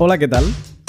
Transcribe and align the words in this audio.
Hola, 0.00 0.16
¿qué 0.16 0.28
tal? 0.28 0.44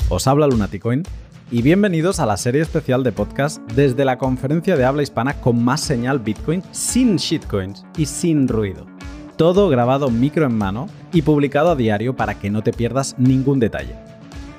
Os 0.10 0.28
habla 0.28 0.46
Lunaticoin 0.46 1.02
y 1.50 1.64
bienvenidos 1.64 2.20
a 2.20 2.28
la 2.28 2.38
serie 2.38 2.62
especial 2.62 3.04
de 3.04 3.12
podcast 3.12 3.60
desde 3.72 4.06
la 4.06 4.20
conferencia 4.20 4.78
de 4.78 4.86
habla 4.86 5.02
hispana 5.02 5.42
con 5.42 5.64
más 5.64 5.82
señal 5.82 6.20
Bitcoin, 6.20 6.62
sin 6.72 7.16
shitcoins 7.16 7.88
y 7.98 8.06
sin 8.06 8.48
ruido. 8.48 8.86
Todo 9.36 9.68
grabado 9.68 10.12
micro 10.12 10.46
en 10.46 10.56
mano 10.56 10.86
y 11.12 11.24
publicado 11.24 11.72
a 11.72 11.76
diario 11.76 12.16
para 12.16 12.38
que 12.38 12.52
no 12.52 12.62
te 12.62 12.72
pierdas 12.72 13.16
ningún 13.18 13.60
detalle. 13.60 13.96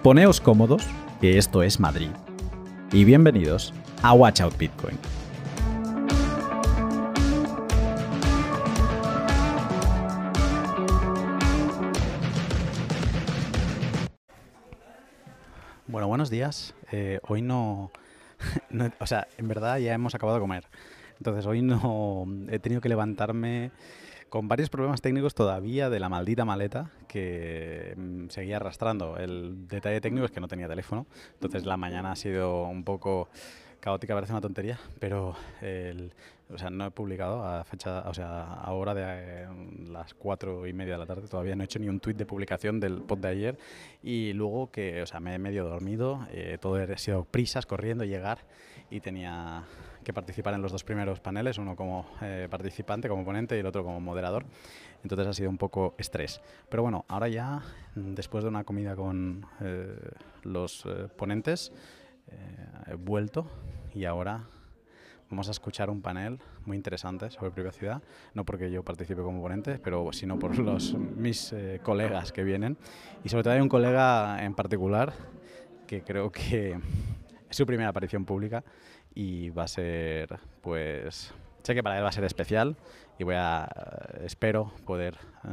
Poneos 0.03 0.41
cómodos, 0.41 0.83
que 1.21 1.39
esto 1.39 1.63
es 1.63 1.79
Madrid. 1.79 2.11
Y 2.93 3.05
bienvenidos 3.05 3.73
a 4.03 4.15
Watch 4.15 4.41
Out 4.41 4.59
Bitcoin. 4.59 4.99
Buenos 16.11 16.29
días. 16.31 16.75
Eh, 16.93 17.21
hoy 17.29 17.41
no, 17.41 17.91
no- 18.71 18.91
O 18.99 19.07
sea, 19.07 19.29
en 19.39 19.47
verdad 19.49 19.79
ya 19.79 19.95
hemos 19.95 20.15
acabado 20.15 20.39
de 20.39 20.43
comer. 20.43 20.65
Entonces 21.19 21.47
hoy 21.47 21.63
no 21.63 22.27
he 22.49 22.59
tenido 22.59 22.81
que 22.81 22.89
levantarme 22.89 23.71
con 24.29 24.49
varios 24.49 24.71
problemas 24.71 25.01
técnicos 25.03 25.35
todavía 25.35 25.89
de 25.91 26.01
la 26.01 26.09
maldita 26.09 26.45
maleta 26.45 26.91
que 27.09 27.95
mm, 27.97 28.29
seguía 28.29 28.57
arrastrando. 28.57 29.17
El 29.19 29.69
detalle 29.69 30.01
técnico 30.01 30.25
es 30.27 30.33
que 30.33 30.41
no 30.41 30.49
tenía 30.49 30.67
teléfono. 30.69 31.07
Entonces 31.35 31.65
la 31.65 31.77
mañana 31.77 32.13
ha 32.13 32.17
sido 32.17 32.65
un 32.65 32.83
poco 32.85 33.29
caótica, 33.81 34.15
parece 34.15 34.33
una 34.33 34.41
tontería, 34.41 34.79
pero 34.99 35.35
el- 35.63 36.13
o 36.53 36.59
sea, 36.59 36.71
no 36.71 36.87
he 36.87 36.91
publicado 36.91 37.45
a 37.45 37.65
fecha, 37.65 38.09
o 38.09 38.15
sea, 38.15 38.55
a 38.55 38.73
hora 38.73 38.95
de 38.95 39.03
eh, 39.07 39.49
las 39.89 40.15
cuatro 40.15 40.67
y 40.67 40.73
media 40.73 40.95
de 40.95 40.99
la 40.99 41.07
tarde 41.07 41.29
todavía 41.29 41.57
no 41.57 41.63
he 41.63 41.67
hecho 41.67 41.79
ni 41.79 41.89
un 41.89 42.01
tuit 42.01 42.17
de 42.17 42.27
publicación 42.27 42.81
del 42.81 43.03
pod 43.03 43.19
de 43.19 43.29
ayer 43.29 43.59
y 44.03 44.33
luego 44.33 44.71
que, 44.71 45.03
o 45.03 45.07
sea, 45.07 45.21
me 45.21 45.35
he 45.35 45.39
medio 45.39 45.65
dormido, 45.65 46.27
eh, 46.31 46.59
todo 46.61 46.77
ha 46.77 46.99
sido 46.99 47.25
prisas, 47.25 47.67
corriendo, 47.67 48.05
llegar 48.05 48.39
y 48.91 49.01
tenía 49.01 49.65
que 50.05 50.13
participar 50.13 50.55
en 50.55 50.63
los 50.63 50.73
dos 50.73 50.85
primeros 50.85 51.21
paneles, 51.21 51.59
uno 51.59 51.77
como 51.77 52.07
eh, 52.23 52.49
participante, 52.51 53.09
como 53.09 53.25
ponente 53.25 53.57
y 53.57 53.61
el 53.61 53.67
otro 53.67 53.85
como 53.85 54.01
moderador. 54.01 54.45
Entonces 55.03 55.27
ha 55.27 55.33
sido 55.33 55.51
un 55.51 55.59
poco 55.59 55.95
estrés. 55.99 56.41
Pero 56.69 56.83
bueno, 56.83 57.05
ahora 57.09 57.29
ya, 57.29 57.63
mm, 57.95 58.15
después 58.15 58.45
de 58.45 58.49
una 58.49 58.65
comida 58.65 58.97
con 58.97 59.47
eh, 59.61 59.97
los 60.43 60.85
eh, 60.87 61.09
ponentes, 61.17 61.73
eh, 62.29 62.93
he 62.93 62.95
vuelto 62.95 63.47
y 63.95 64.05
ahora 64.05 64.45
vamos 65.31 65.47
a 65.49 65.53
escuchar 65.53 65.91
un 65.91 66.03
panel 66.03 66.39
muy 66.67 66.77
interesante 66.77 67.31
sobre 67.31 67.53
privacidad, 67.53 68.03
no 68.35 68.45
porque 68.45 68.71
yo 68.71 68.83
participe 68.83 69.23
como 69.23 69.41
ponente, 69.41 69.79
pero 69.79 70.13
sino 70.13 70.39
por 70.39 70.59
los, 70.59 70.95
mis 70.95 71.53
eh, 71.53 71.81
colegas 71.83 72.33
que 72.33 72.43
vienen. 72.43 72.77
Y 73.25 73.29
sobre 73.29 73.45
todo 73.45 73.55
hay 73.55 73.61
un 73.61 73.69
colega 73.69 74.45
en 74.45 74.55
particular 74.55 75.13
que 75.87 76.03
creo 76.03 76.31
que 76.31 76.79
es 77.49 77.57
su 77.57 77.65
primera 77.65 77.91
aparición 77.91 78.25
pública 78.25 78.65
y 79.15 79.51
va 79.51 79.65
a 79.65 79.69
ser, 79.69 80.39
pues, 80.61 81.33
sé 81.63 81.75
que 81.75 81.83
para 81.83 81.97
él 81.97 82.05
va 82.05 82.09
a 82.09 82.13
ser 82.13 82.25
especial 82.25 82.77
y 83.21 83.25
voy 83.25 83.35
a, 83.37 83.69
eh, 83.77 84.23
espero 84.25 84.73
poder 84.87 85.19
eh, 85.45 85.49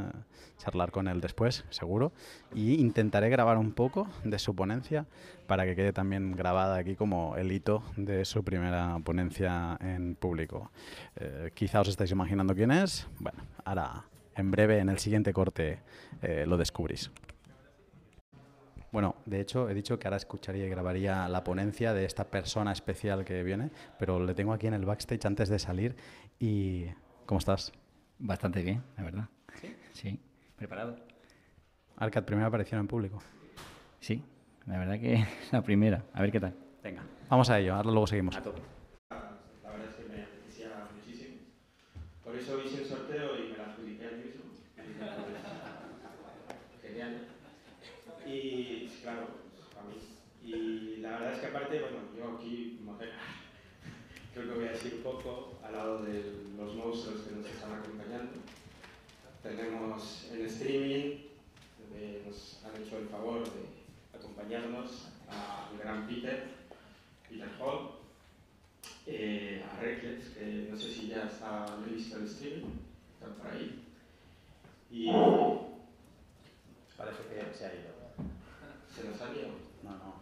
charlar 0.56 0.90
con 0.90 1.06
él 1.06 1.20
después, 1.20 1.66
seguro, 1.68 2.12
y 2.54 2.80
intentaré 2.80 3.28
grabar 3.28 3.58
un 3.58 3.72
poco 3.72 4.08
de 4.24 4.38
su 4.38 4.56
ponencia 4.56 5.04
para 5.46 5.66
que 5.66 5.76
quede 5.76 5.92
también 5.92 6.32
grabada 6.32 6.76
aquí 6.76 6.96
como 6.96 7.36
el 7.36 7.52
hito 7.52 7.82
de 7.96 8.24
su 8.24 8.42
primera 8.42 8.98
ponencia 9.04 9.76
en 9.82 10.14
público. 10.14 10.70
Eh, 11.16 11.50
quizá 11.52 11.82
os 11.82 11.88
estáis 11.88 12.10
imaginando 12.10 12.54
quién 12.54 12.70
es, 12.70 13.06
bueno, 13.18 13.38
ahora 13.66 14.04
en 14.34 14.50
breve 14.50 14.78
en 14.78 14.88
el 14.88 14.98
siguiente 14.98 15.34
corte 15.34 15.80
eh, 16.22 16.46
lo 16.46 16.56
descubrís. 16.56 17.10
Bueno, 18.92 19.16
de 19.26 19.40
hecho 19.40 19.68
he 19.68 19.74
dicho 19.74 19.98
que 19.98 20.06
ahora 20.06 20.16
escucharía 20.16 20.64
y 20.64 20.70
grabaría 20.70 21.28
la 21.28 21.44
ponencia 21.44 21.92
de 21.92 22.06
esta 22.06 22.24
persona 22.24 22.72
especial 22.72 23.26
que 23.26 23.42
viene, 23.42 23.70
pero 23.98 24.24
le 24.24 24.34
tengo 24.34 24.54
aquí 24.54 24.66
en 24.66 24.72
el 24.72 24.86
backstage 24.86 25.26
antes 25.26 25.50
de 25.50 25.58
salir 25.58 25.94
y 26.40 26.86
¿cómo 27.28 27.40
estás? 27.40 27.70
Bastante 28.18 28.62
bien, 28.62 28.82
la 28.96 29.04
verdad. 29.04 29.28
¿Sí? 29.92 30.18
¿Preparado? 30.56 30.96
Arcad, 31.98 32.24
primera 32.24 32.46
aparición 32.46 32.80
en 32.80 32.88
público. 32.88 33.18
Sí, 34.00 34.24
la 34.64 34.78
verdad 34.78 34.98
que 34.98 35.26
la 35.52 35.60
primera. 35.60 36.02
A 36.14 36.22
ver 36.22 36.32
qué 36.32 36.40
tal. 36.40 36.54
Venga, 36.82 37.02
vamos 37.28 37.50
a 37.50 37.60
ello, 37.60 37.74
ahora 37.74 37.90
luego 37.90 38.06
seguimos. 38.06 38.34
La 38.34 38.40
verdad 38.40 39.88
es 39.90 39.96
que 39.96 40.08
me 40.08 40.22
apetecía 40.22 40.68
muchísimo. 40.96 41.36
Por 42.24 42.34
eso 42.34 42.62
hice 42.64 42.78
el 42.78 42.88
sorteo 42.88 43.36
y 43.36 43.50
me 43.50 43.58
la 43.58 43.64
adjudiqué 43.64 44.06
al 44.06 44.16
mismo. 44.16 44.44
Genial. 46.80 47.28
Y 48.24 48.88
claro, 49.02 49.28
para 49.74 49.86
mí. 49.86 49.96
Y 50.42 50.96
la 51.02 51.10
verdad 51.10 51.32
es 51.34 51.38
que 51.40 51.46
aparte, 51.48 51.80
bueno, 51.80 51.98
yo 52.16 52.36
aquí, 52.38 52.80
mujer, 52.82 53.10
creo 54.32 54.48
que 54.48 54.54
voy 54.60 54.68
a 54.68 54.72
decir 54.72 54.94
un 54.94 55.02
poco 55.02 55.58
al 55.64 55.72
lado 55.72 56.02
de 56.02 56.48
los 56.56 56.74
monstruos 56.74 57.22
que 57.22 57.34
nos 57.34 57.46
están 57.46 57.72
acompañando. 57.72 58.32
Tenemos 59.48 60.28
en 60.30 60.44
streaming, 60.44 61.20
eh, 61.94 62.22
nos 62.26 62.62
han 62.66 62.82
hecho 62.82 62.98
el 62.98 63.08
favor 63.08 63.44
de 63.44 64.18
acompañarnos 64.18 65.08
a 65.26 65.70
un 65.72 65.78
gran 65.78 66.06
Peter, 66.06 66.48
Peter 67.26 67.48
Hall, 67.58 67.92
eh, 69.06 69.64
a 69.66 69.80
Reckless, 69.80 70.34
que 70.34 70.68
no 70.70 70.76
sé 70.76 70.92
si 70.92 71.08
ya 71.08 71.24
está 71.24 71.66
listo 71.90 72.18
el 72.18 72.24
streaming, 72.26 72.66
están 73.14 73.34
por 73.36 73.46
ahí. 73.46 73.84
Y 74.90 75.10
Parece 76.98 77.22
que 77.22 77.54
se 77.56 77.64
ha 77.64 77.72
ido. 77.72 77.94
se 78.94 79.08
nos 79.08 79.18
ha 79.22 79.32
ido. 79.34 79.48
No, 79.82 79.90
no. 79.92 80.14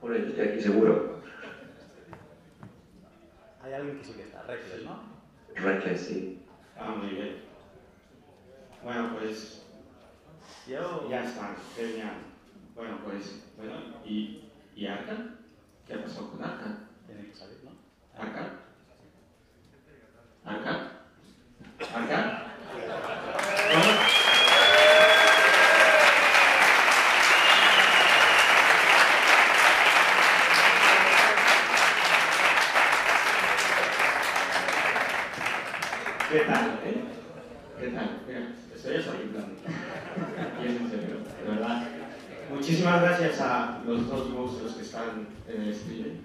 Bueno, 0.00 0.16
yo 0.16 0.26
estoy 0.30 0.48
aquí 0.48 0.60
seguro. 0.60 1.22
Hay 3.62 3.72
alguien 3.72 3.98
que 4.00 4.04
sí 4.04 4.12
que 4.14 4.22
está, 4.24 4.42
Reckless, 4.42 4.82
¿no? 4.82 5.00
Reckless, 5.54 6.00
sí. 6.00 6.42
Ah, 6.76 6.90
muy 6.90 7.10
bien. 7.14 7.45
Bueno, 8.86 9.16
pues 9.18 9.64
Yo... 10.68 11.10
ya 11.10 11.24
están, 11.24 11.56
genial. 11.74 12.18
Bueno, 12.76 13.00
pues, 13.04 13.42
bueno, 13.56 13.72
¿y, 14.04 14.44
y 14.76 14.86
Arca? 14.86 15.16
¿Qué 15.84 15.94
ha 15.94 16.02
pasado 16.04 16.30
con 16.30 16.44
Arca? 16.44 16.86
Tiene 17.04 17.28
que 17.28 17.34
salir, 17.34 17.64
¿no? 17.64 17.72
¿Arca? 18.16 18.60
¿Arca? 20.44 20.92
¿Arca? 21.96 22.42
¿Qué 36.30 36.38
tal, 36.38 36.80
eh? 36.84 37.04
¿Qué 37.80 37.88
tal? 37.88 38.20
Mira, 38.26 38.52
estoy 38.74 38.96
hasta 38.96 39.12
temblando. 39.12 39.54
Y 40.62 40.66
es 40.66 40.80
en 40.80 40.90
serio, 40.90 41.16
de 41.44 41.50
verdad. 41.50 41.88
Muchísimas 42.86 43.18
gracias 43.18 43.40
a 43.40 43.82
los 43.84 44.08
dos 44.08 44.30
monstruos 44.30 44.74
que 44.74 44.82
están 44.82 45.26
en 45.48 45.60
el 45.60 45.70
streaming. 45.70 46.20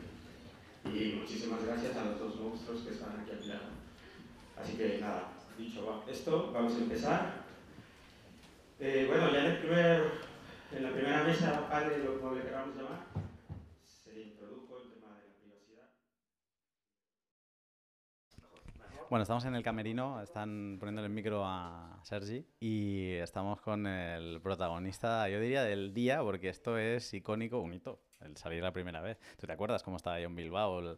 Y 0.85 1.15
muchísimas 1.15 1.65
gracias 1.65 1.97
a 1.97 2.05
los 2.05 2.19
dos 2.19 2.35
monstruos 2.35 2.81
que 2.81 2.91
están 2.91 3.19
aquí 3.19 3.31
a 3.31 3.41
mi 3.41 3.47
lado. 3.47 3.69
Así 4.61 4.73
que 4.73 4.99
nada, 5.01 5.29
dicho 5.57 6.03
esto, 6.07 6.51
vamos 6.53 6.75
a 6.75 6.77
empezar. 6.77 7.33
Eh, 8.79 9.07
bueno, 9.09 9.31
ya 9.33 9.39
en, 9.39 9.45
el 9.45 9.57
primer, 9.57 10.03
en 10.77 10.83
la 10.83 10.91
primera 10.91 11.23
mesa, 11.23 11.67
panel, 11.67 12.07
o 12.07 12.19
como 12.19 12.35
le 12.35 12.43
queramos 12.43 12.75
llamar, 12.75 13.07
se 13.83 14.21
introdujo 14.21 14.83
el 14.83 14.91
tema 14.91 15.17
de 15.17 15.29
la 15.29 15.33
privacidad. 15.41 15.89
Bueno, 19.11 19.23
estamos 19.23 19.43
en 19.43 19.55
el 19.55 19.61
camerino, 19.61 20.21
están 20.21 20.77
poniendo 20.79 21.03
el 21.03 21.09
micro 21.09 21.43
a 21.45 21.99
Sergi 22.01 22.45
y 22.61 23.11
estamos 23.15 23.59
con 23.59 23.85
el 23.85 24.39
protagonista, 24.39 25.27
yo 25.27 25.41
diría, 25.41 25.65
del 25.65 25.93
día, 25.93 26.21
porque 26.21 26.47
esto 26.47 26.77
es 26.77 27.13
icónico, 27.13 27.59
un 27.59 27.73
hito, 27.73 27.99
el 28.21 28.37
salir 28.37 28.63
la 28.63 28.71
primera 28.71 29.01
vez. 29.01 29.17
¿Tú 29.37 29.47
te 29.47 29.51
acuerdas 29.51 29.83
cómo 29.83 29.97
estaba 29.97 30.17
yo 30.21 30.27
en 30.27 30.35
Bilbao 30.37 30.97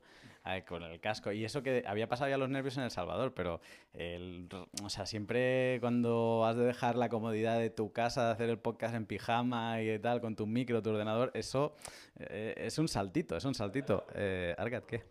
con 0.68 0.84
el 0.84 1.00
casco? 1.00 1.32
Y 1.32 1.44
eso 1.44 1.64
que 1.64 1.84
había 1.88 2.08
pasado 2.08 2.30
ya 2.30 2.38
los 2.38 2.50
nervios 2.50 2.78
en 2.78 2.84
El 2.84 2.92
Salvador, 2.92 3.34
pero 3.34 3.62
el, 3.94 4.48
o 4.84 4.90
sea, 4.92 5.08
siempre 5.08 5.80
cuando 5.80 6.46
has 6.46 6.56
de 6.56 6.66
dejar 6.66 6.96
la 6.96 7.10
comodidad 7.10 7.58
de 7.58 7.72
tu 7.72 7.94
casa, 7.94 8.28
de 8.28 8.32
hacer 8.34 8.50
el 8.52 8.60
podcast 8.60 8.94
en 8.94 9.08
pijama 9.08 9.82
y 9.82 9.98
tal, 9.98 10.22
con 10.22 10.36
tu 10.36 10.46
micro, 10.46 10.84
tu 10.84 10.92
ordenador, 10.92 11.32
eso 11.34 11.74
eh, 12.20 12.54
es 12.58 12.78
un 12.78 12.88
saltito, 12.88 13.36
es 13.36 13.46
un 13.46 13.56
saltito. 13.56 14.06
Eh, 14.14 14.54
Arcad, 14.56 14.84
¿qué? 14.84 15.02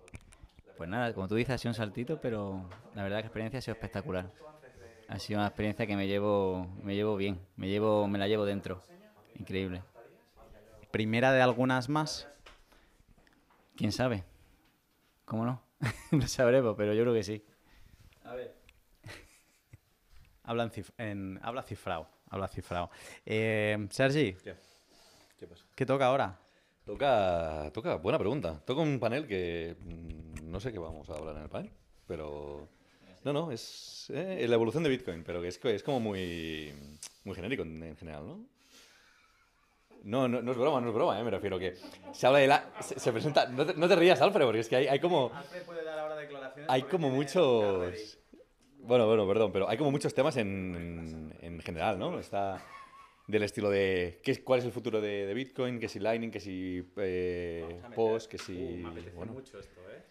Pues 0.76 0.88
nada, 0.88 1.12
como 1.14 1.28
tú 1.28 1.34
dices, 1.36 1.54
ha 1.54 1.58
sido 1.58 1.70
un 1.70 1.74
saltito, 1.74 2.18
pero 2.20 2.64
la 2.94 3.02
verdad 3.02 3.18
que 3.18 3.22
la 3.22 3.26
experiencia 3.28 3.58
ha 3.58 3.62
sido 3.62 3.74
espectacular. 3.74 4.30
Ha 5.08 5.18
sido 5.18 5.38
una 5.40 5.48
experiencia 5.48 5.86
que 5.86 5.96
me 5.96 6.06
llevo, 6.06 6.66
me 6.82 6.94
llevo 6.94 7.16
bien, 7.16 7.38
me 7.56 7.68
llevo, 7.68 8.08
me 8.08 8.18
la 8.18 8.28
llevo 8.28 8.44
dentro. 8.44 8.82
Increíble. 9.38 9.82
Primera 10.90 11.32
de 11.32 11.42
algunas 11.42 11.88
más. 11.88 12.28
¿Quién 13.76 13.92
sabe? 13.92 14.24
¿Cómo 15.24 15.44
no? 15.44 15.62
no 16.12 16.26
sabremos, 16.26 16.74
pero 16.76 16.94
yo 16.94 17.02
creo 17.02 17.14
que 17.14 17.24
sí. 17.24 17.44
A 18.24 18.34
ver. 18.34 18.54
habla, 20.44 20.64
en 20.64 20.70
cif- 20.70 20.92
en- 20.98 21.40
habla 21.42 21.62
cifrado. 21.62 22.08
Habla 22.30 22.48
cifrado. 22.48 22.90
Eh, 23.26 23.86
Sergi, 23.90 24.34
¿Qué 25.38 25.46
pasa? 25.46 25.64
¿Qué 25.74 25.84
toca 25.86 26.06
ahora? 26.06 26.38
Toca, 26.92 27.70
toca, 27.72 27.94
buena 27.94 28.18
pregunta. 28.18 28.60
Toca 28.66 28.82
un 28.82 29.00
panel 29.00 29.26
que 29.26 29.76
mm, 29.80 30.50
no 30.50 30.60
sé 30.60 30.70
qué 30.72 30.78
vamos 30.78 31.08
a 31.08 31.14
hablar 31.14 31.36
en 31.36 31.42
el 31.44 31.48
panel, 31.48 31.70
pero 32.06 32.68
no, 33.24 33.32
no, 33.32 33.50
es 33.50 34.10
eh, 34.10 34.44
la 34.46 34.56
evolución 34.56 34.82
de 34.82 34.90
Bitcoin, 34.90 35.24
pero 35.24 35.40
que 35.40 35.48
es, 35.48 35.58
es 35.64 35.82
como 35.82 36.00
muy, 36.00 36.70
muy 37.24 37.34
genérico 37.34 37.62
en, 37.62 37.82
en 37.82 37.96
general, 37.96 38.26
¿no? 38.26 38.44
No, 40.04 40.28
no, 40.28 40.42
no 40.42 40.52
es 40.52 40.58
broma, 40.58 40.82
no 40.82 40.88
es 40.88 40.94
broma, 40.94 41.18
eh, 41.18 41.24
me 41.24 41.30
refiero 41.30 41.58
que 41.58 41.76
se 42.12 42.26
habla 42.26 42.40
de 42.40 42.46
la, 42.48 42.70
se, 42.80 43.00
se 43.00 43.10
presenta, 43.10 43.46
no 43.46 43.64
te, 43.64 43.72
no 43.72 43.88
te 43.88 43.96
rías, 43.96 44.20
Alfred, 44.20 44.44
porque 44.44 44.60
es 44.60 44.68
que 44.68 44.76
hay, 44.76 44.86
hay 44.88 45.00
como, 45.00 45.32
puede 45.64 45.84
dar 45.84 45.98
ahora 45.98 46.16
declaraciones. 46.16 46.68
hay 46.68 46.82
como 46.82 47.08
muchos, 47.08 48.18
bueno, 48.80 49.06
bueno, 49.06 49.26
perdón, 49.26 49.50
pero 49.50 49.66
hay 49.66 49.78
como 49.78 49.92
muchos 49.92 50.12
temas 50.12 50.36
en, 50.36 51.34
en 51.40 51.58
general, 51.60 51.98
¿no? 51.98 52.18
Está 52.18 52.62
del 53.26 53.42
estilo 53.44 53.70
de 53.70 54.20
qué, 54.22 54.42
cuál 54.42 54.58
es 54.60 54.64
el 54.66 54.72
futuro 54.72 55.00
de, 55.00 55.26
de 55.26 55.34
Bitcoin, 55.34 55.78
que 55.78 55.88
si 55.88 55.98
Lightning, 56.00 56.30
que 56.30 56.40
si 56.40 56.84
eh, 56.96 57.80
POS, 57.94 58.28
que 58.28 58.38
si... 58.38 58.82
bueno, 59.14 59.32
mucho 59.32 59.58
esto, 59.58 59.80
¿eh? 59.90 60.02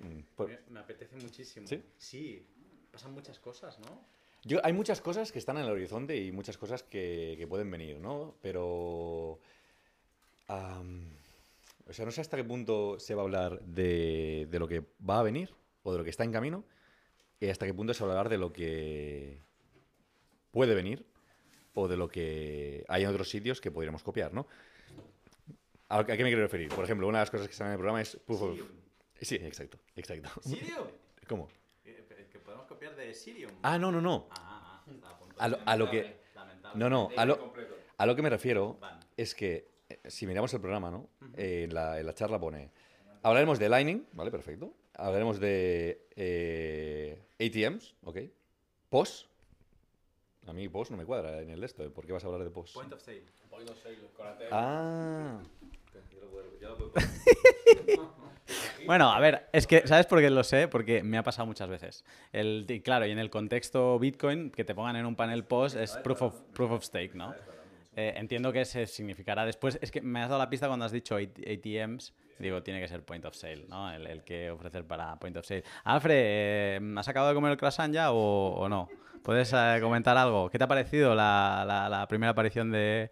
mm, 0.00 0.20
por- 0.36 0.50
Me 0.70 0.80
apetece 0.80 1.16
muchísimo. 1.16 1.66
¿Sí? 1.66 1.82
Sí, 1.98 2.46
pasan 2.90 3.12
muchas 3.12 3.38
cosas, 3.40 3.78
¿no? 3.80 4.00
Yo, 4.44 4.58
hay 4.64 4.72
muchas 4.72 5.00
cosas 5.00 5.30
que 5.32 5.38
están 5.38 5.56
en 5.58 5.64
el 5.64 5.70
horizonte 5.70 6.16
y 6.16 6.32
muchas 6.32 6.58
cosas 6.58 6.82
que, 6.82 7.34
que 7.38 7.46
pueden 7.46 7.70
venir, 7.70 7.98
¿no? 7.98 8.34
Pero... 8.42 9.38
am, 10.48 11.08
o 11.88 11.92
sea, 11.92 12.04
no 12.04 12.10
sé 12.12 12.20
hasta 12.20 12.36
qué 12.36 12.44
punto 12.44 12.98
se 13.00 13.14
va 13.14 13.22
a 13.22 13.24
hablar 13.24 13.60
de, 13.62 14.46
de 14.50 14.58
lo 14.58 14.68
que 14.68 14.84
va 15.08 15.18
a 15.20 15.22
venir 15.22 15.50
o 15.82 15.92
de 15.92 15.98
lo 15.98 16.04
que 16.04 16.10
está 16.10 16.22
en 16.24 16.32
camino 16.32 16.64
y 17.40 17.48
hasta 17.48 17.66
qué 17.66 17.74
punto 17.74 17.92
se 17.92 18.04
va 18.04 18.10
a 18.10 18.12
hablar 18.12 18.28
de 18.28 18.38
lo 18.38 18.52
que 18.52 19.40
puede 20.52 20.74
venir 20.74 21.04
o 21.74 21.88
de 21.88 21.96
lo 21.96 22.08
que 22.08 22.84
hay 22.88 23.02
en 23.04 23.08
otros 23.08 23.28
sitios 23.28 23.60
que 23.60 23.70
podríamos 23.70 24.02
copiar, 24.02 24.32
¿no? 24.32 24.46
¿A, 25.88 26.04
qué 26.04 26.16
me 26.22 26.30
quiero 26.30 26.42
referir? 26.42 26.68
Por 26.70 26.84
ejemplo, 26.84 27.06
una 27.06 27.18
de 27.18 27.22
las 27.22 27.30
cosas 27.30 27.46
que 27.46 27.52
están 27.52 27.68
en 27.68 27.72
el 27.74 27.78
programa 27.78 28.00
es 28.00 28.16
proof 28.16 28.42
of... 28.42 28.60
Sí, 29.20 29.36
exacto, 29.36 29.78
exacto. 29.94 30.30
¿Cómo? 31.28 31.48
Que 31.84 32.38
podemos 32.38 32.66
copiar 32.66 32.96
de 32.96 33.12
Sirium. 33.14 33.52
Ah, 33.62 33.78
no, 33.78 33.92
no, 33.92 34.00
no. 34.00 34.26
Ah, 34.30 34.82
está 34.90 35.10
a 35.10 35.18
punto. 35.18 35.36
A 35.38 35.48
lo, 35.48 35.58
a 35.64 35.76
lo 35.76 35.90
que... 35.90 36.22
No, 36.74 36.88
no, 36.88 37.10
a 37.16 37.26
lo, 37.26 37.52
a 37.98 38.06
lo 38.06 38.16
que 38.16 38.22
me 38.22 38.30
refiero 38.30 38.78
Van. 38.80 38.98
es 39.16 39.34
que 39.34 39.68
eh, 39.88 40.00
si 40.08 40.26
miramos 40.26 40.52
el 40.54 40.60
programa, 40.60 40.90
¿no? 40.90 41.10
Eh, 41.36 41.64
en, 41.64 41.74
la, 41.74 42.00
en 42.00 42.06
la 42.06 42.14
charla 42.14 42.40
pone, 42.40 42.70
hablaremos 43.22 43.58
de 43.58 43.68
Lightning, 43.68 44.06
¿vale? 44.12 44.30
Perfecto. 44.30 44.74
Hablaremos 44.94 45.38
de 45.38 46.06
eh, 46.16 47.22
ATMs, 47.38 47.94
¿ok? 48.04 48.18
POS. 48.88 49.28
A 50.46 50.52
mí 50.52 50.68
POS 50.68 50.90
no 50.90 50.96
me 50.96 51.04
cuadra 51.04 51.40
en 51.40 51.50
el 51.50 51.62
esto. 51.62 51.84
¿eh? 51.84 51.90
¿Por 51.90 52.04
qué 52.06 52.12
vas 52.12 52.24
a 52.24 52.26
hablar 52.26 52.42
de 52.42 52.50
POS? 52.50 52.72
Point 52.72 52.92
of 52.92 53.00
sale. 53.02 53.22
Ah, 54.50 55.40
Bueno, 58.86 59.10
a 59.12 59.20
ver, 59.20 59.48
es 59.52 59.66
que, 59.66 59.86
¿sabes 59.86 60.06
por 60.06 60.20
qué 60.20 60.28
lo 60.28 60.42
sé? 60.42 60.66
Porque 60.68 61.02
me 61.04 61.16
ha 61.16 61.22
pasado 61.22 61.46
muchas 61.46 61.68
veces. 61.68 62.04
El, 62.32 62.66
y 62.68 62.80
claro, 62.80 63.06
y 63.06 63.10
en 63.12 63.18
el 63.18 63.30
contexto 63.30 63.98
Bitcoin, 63.98 64.50
que 64.50 64.64
te 64.64 64.74
pongan 64.74 64.96
en 64.96 65.06
un 65.06 65.14
panel 65.14 65.44
post 65.44 65.76
es 65.76 65.96
proof 65.98 66.22
of, 66.22 66.34
proof 66.52 66.72
of 66.72 66.84
stake, 66.84 67.14
¿no? 67.14 67.34
Eh, 67.94 68.14
entiendo 68.16 68.52
que 68.52 68.64
se 68.64 68.86
significará 68.86 69.46
después. 69.46 69.78
Es 69.80 69.90
que 69.90 70.00
me 70.00 70.20
has 70.20 70.28
dado 70.28 70.40
la 70.40 70.50
pista 70.50 70.66
cuando 70.66 70.84
has 70.84 70.92
dicho 70.92 71.16
AT- 71.16 71.38
ATMs. 71.46 72.12
Digo, 72.38 72.62
tiene 72.62 72.80
que 72.80 72.88
ser 72.88 73.04
point 73.04 73.24
of 73.24 73.34
sale, 73.36 73.64
¿no? 73.68 73.92
El, 73.92 74.06
el 74.06 74.24
que 74.24 74.50
ofrecer 74.50 74.84
para 74.84 75.14
point 75.20 75.36
of 75.36 75.46
sale. 75.46 75.62
Alfred, 75.84 76.14
eh, 76.18 76.80
¿has 76.96 77.06
acabado 77.08 77.30
de 77.30 77.34
comer 77.36 77.52
el 77.52 77.56
croissant 77.58 77.94
ya 77.94 78.10
o, 78.12 78.54
o 78.56 78.68
no? 78.68 78.88
¿Puedes 79.22 79.52
eh, 79.52 79.78
comentar 79.80 80.16
algo? 80.16 80.50
¿Qué 80.50 80.58
te 80.58 80.64
ha 80.64 80.68
parecido 80.68 81.14
la, 81.14 81.64
la- 81.66 81.88
la 81.88 82.08
primera 82.08 82.30
aparición 82.30 82.70
de, 82.72 83.10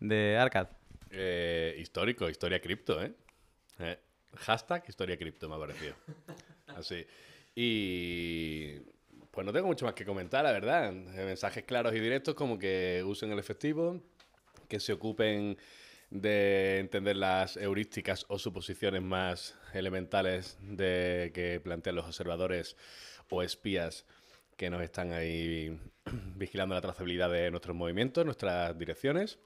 de 0.00 0.36
Arcad? 0.36 0.68
Eh, 1.10 1.76
histórico, 1.78 2.28
historia 2.28 2.60
cripto, 2.60 3.02
¿eh? 3.02 3.12
Eh, 3.78 3.98
Hashtag 4.38 4.84
historia 4.88 5.16
cripto 5.16 5.48
me 5.48 5.56
ha 5.56 5.58
parecido. 5.58 5.94
Así. 6.68 7.06
Y 7.54 8.78
pues 9.30 9.44
no 9.46 9.52
tengo 9.52 9.66
mucho 9.66 9.84
más 9.84 9.94
que 9.94 10.04
comentar, 10.04 10.42
la 10.42 10.52
verdad. 10.52 10.88
Eh, 10.92 11.24
Mensajes 11.24 11.64
claros 11.64 11.94
y 11.94 12.00
directos 12.00 12.34
como 12.34 12.58
que 12.58 13.02
usen 13.06 13.30
el 13.30 13.38
efectivo, 13.38 14.00
que 14.68 14.80
se 14.80 14.92
ocupen 14.94 15.58
de 16.10 16.78
entender 16.80 17.16
las 17.16 17.56
heurísticas 17.56 18.24
o 18.28 18.38
suposiciones 18.38 19.02
más 19.02 19.54
elementales 19.74 20.58
de 20.60 21.30
que 21.34 21.60
plantean 21.60 21.96
los 21.96 22.06
observadores 22.06 22.76
o 23.30 23.42
espías 23.42 24.04
que 24.56 24.70
nos 24.70 24.82
están 24.82 25.12
ahí 25.12 25.78
vigilando 26.36 26.74
la 26.74 26.80
trazabilidad 26.80 27.30
de 27.30 27.50
nuestros 27.50 27.76
movimientos, 27.76 28.24
nuestras 28.24 28.76
direcciones. 28.78 29.38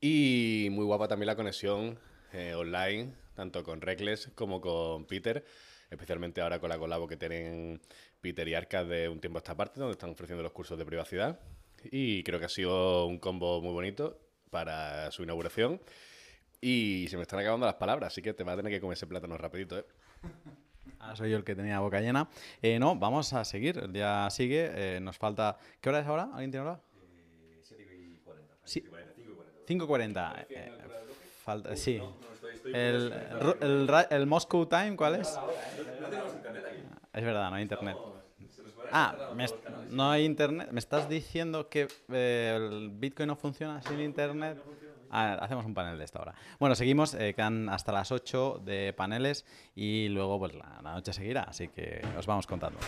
Y 0.00 0.68
muy 0.72 0.84
guapa 0.84 1.08
también 1.08 1.28
la 1.28 1.36
conexión 1.36 1.98
eh, 2.32 2.54
online, 2.54 3.14
tanto 3.34 3.62
con 3.62 3.80
Reckless 3.80 4.30
como 4.34 4.60
con 4.60 5.06
Peter, 5.06 5.44
especialmente 5.90 6.40
ahora 6.40 6.58
con 6.58 6.70
la 6.70 6.78
colabo 6.78 7.06
que 7.06 7.16
tienen 7.16 7.80
Peter 8.20 8.46
y 8.48 8.54
Arcad 8.54 8.86
de 8.86 9.08
un 9.08 9.20
tiempo 9.20 9.38
a 9.38 9.40
esta 9.40 9.56
parte, 9.56 9.80
donde 9.80 9.92
están 9.92 10.10
ofreciendo 10.10 10.42
los 10.42 10.52
cursos 10.52 10.78
de 10.78 10.84
privacidad. 10.84 11.38
Y 11.84 12.22
creo 12.22 12.38
que 12.38 12.46
ha 12.46 12.48
sido 12.48 13.06
un 13.06 13.18
combo 13.18 13.60
muy 13.60 13.72
bonito 13.72 14.18
para 14.50 15.10
su 15.10 15.22
inauguración. 15.22 15.80
Y 16.60 17.06
se 17.08 17.16
me 17.16 17.22
están 17.22 17.40
acabando 17.40 17.66
las 17.66 17.74
palabras, 17.74 18.12
así 18.12 18.22
que 18.22 18.34
te 18.34 18.44
va 18.44 18.52
a 18.52 18.56
tener 18.56 18.72
que 18.72 18.80
comer 18.80 18.96
ese 18.96 19.06
plátano 19.06 19.36
rapidito, 19.36 19.78
¿eh? 19.78 19.84
Ahora 21.02 21.16
soy 21.16 21.30
yo 21.30 21.36
el 21.36 21.44
que 21.44 21.54
tenía 21.56 21.80
boca 21.80 22.00
llena. 22.00 22.28
Eh, 22.62 22.78
no, 22.78 22.94
vamos 22.96 23.32
a 23.32 23.44
seguir. 23.44 23.76
El 23.78 23.92
día 23.92 24.28
sigue. 24.30 24.70
eh, 24.96 25.00
nos 25.00 25.18
falta. 25.18 25.56
¿Qué 25.80 25.88
hora 25.88 25.98
es 26.00 26.06
ahora? 26.06 26.28
¿Alguien 26.32 26.50
tiene 26.52 26.66
hora? 26.66 26.80
5.40. 29.66 30.46
Eh, 30.48 30.72
falta, 31.44 31.76
sí. 31.76 32.00
El, 32.72 33.12
ru- 33.40 33.56
el, 33.60 33.88
ra- 33.88 34.06
el 34.10 34.26
Moscow 34.26 34.64
Time, 34.66 34.96
¿cuál 34.96 35.16
es? 35.16 35.36
Es 37.12 37.24
verdad, 37.24 37.50
no 37.50 37.56
hay 37.56 37.62
internet. 37.62 37.96
Ah, 38.92 39.14
me 39.34 39.46
no 39.90 40.10
hay 40.10 40.24
internet. 40.24 40.68
¿Me 40.70 40.78
estás 40.78 41.08
diciendo 41.08 41.68
que 41.68 41.88
eh, 42.12 42.54
el 42.56 42.90
Bitcoin 42.90 43.26
no 43.26 43.36
funciona 43.36 43.82
sin 43.82 44.00
internet? 44.00 44.58
Ah, 45.14 45.36
hacemos 45.42 45.66
un 45.66 45.74
panel 45.74 45.98
de 45.98 46.04
esta 46.04 46.20
hora. 46.22 46.34
Bueno, 46.58 46.74
seguimos, 46.74 47.12
eh, 47.12 47.34
quedan 47.34 47.68
hasta 47.68 47.92
las 47.92 48.10
8 48.10 48.62
de 48.64 48.94
paneles 48.94 49.44
y 49.76 50.08
luego 50.08 50.38
pues 50.38 50.54
la, 50.54 50.80
noche 50.80 51.12
seguirá, 51.12 51.42
así 51.42 51.68
que 51.68 52.00
os 52.18 52.26
vamos 52.26 52.46
contando. 52.46 52.78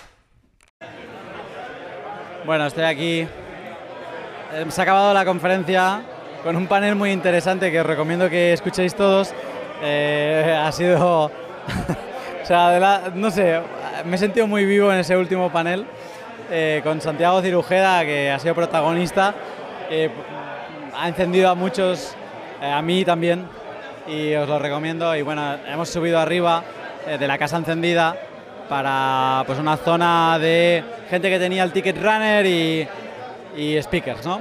Bueno, 2.46 2.66
estoy 2.66 2.84
aquí. 2.84 3.20
Eh, 3.20 4.66
Se 4.68 4.80
ha 4.80 4.84
acabado 4.84 5.12
la 5.12 5.26
conferencia 5.26 6.02
con 6.42 6.56
un 6.56 6.66
panel 6.66 6.94
muy 6.94 7.10
interesante 7.10 7.70
que 7.70 7.80
os 7.80 7.86
recomiendo 7.86 8.30
que 8.30 8.54
escuchéis 8.54 8.94
todos. 8.94 9.34
Eh, 9.82 10.58
ha 10.58 10.72
sido. 10.72 11.26
o 12.42 12.46
sea, 12.46 13.10
no 13.14 13.30
sé, 13.30 13.60
me 14.06 14.16
he 14.16 14.18
sentido 14.18 14.46
muy 14.46 14.64
vivo 14.64 14.90
en 14.90 14.98
ese 14.98 15.14
último 15.14 15.52
panel 15.52 15.86
eh, 16.50 16.80
con 16.82 17.02
Santiago 17.02 17.42
Cirujeda, 17.42 18.02
que 18.04 18.30
ha 18.30 18.38
sido 18.38 18.54
protagonista. 18.54 19.34
Ha 20.96 21.08
encendido 21.08 21.48
a 21.50 21.54
muchos, 21.54 22.14
eh, 22.60 22.70
a 22.70 22.80
mí 22.82 23.04
también, 23.04 23.46
y 24.06 24.34
os 24.34 24.48
lo 24.48 24.58
recomiendo. 24.58 25.14
Y 25.16 25.22
bueno, 25.22 25.56
hemos 25.66 25.88
subido 25.88 26.18
arriba 26.18 26.62
eh, 27.06 27.18
de 27.18 27.26
la 27.26 27.38
casa 27.38 27.56
encendida 27.56 28.16
para 28.68 29.42
pues 29.46 29.58
una 29.58 29.76
zona 29.76 30.38
de 30.38 30.82
gente 31.10 31.28
que 31.28 31.38
tenía 31.38 31.62
el 31.62 31.72
ticket 31.72 31.96
runner 32.02 32.46
y, 32.46 32.88
y 33.56 33.82
speakers, 33.82 34.24
¿no? 34.24 34.40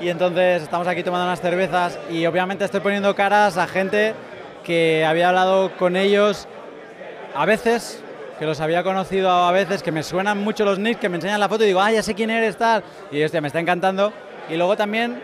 Y 0.00 0.08
entonces 0.08 0.62
estamos 0.62 0.86
aquí 0.86 1.02
tomando 1.02 1.24
unas 1.24 1.40
cervezas 1.40 1.98
y 2.10 2.26
obviamente 2.26 2.64
estoy 2.64 2.80
poniendo 2.80 3.14
caras 3.14 3.56
a 3.56 3.66
gente 3.66 4.14
que 4.62 5.04
había 5.06 5.30
hablado 5.30 5.74
con 5.76 5.96
ellos 5.96 6.46
a 7.34 7.46
veces, 7.46 8.02
que 8.38 8.44
los 8.44 8.60
había 8.60 8.82
conocido 8.82 9.30
a 9.30 9.52
veces, 9.52 9.82
que 9.82 9.92
me 9.92 10.02
suenan 10.02 10.38
mucho 10.38 10.66
los 10.66 10.78
nicks, 10.78 11.00
que 11.00 11.08
me 11.08 11.16
enseñan 11.16 11.40
la 11.40 11.48
foto 11.48 11.64
y 11.64 11.68
digo, 11.68 11.80
ah, 11.80 11.92
ya 11.92 12.02
sé 12.02 12.14
quién 12.14 12.28
eres, 12.28 12.58
tal. 12.58 12.82
Y 13.10 13.22
hostia, 13.22 13.40
me 13.40 13.46
está 13.46 13.60
encantando. 13.60 14.12
Y 14.50 14.56
luego 14.56 14.76
también 14.76 15.22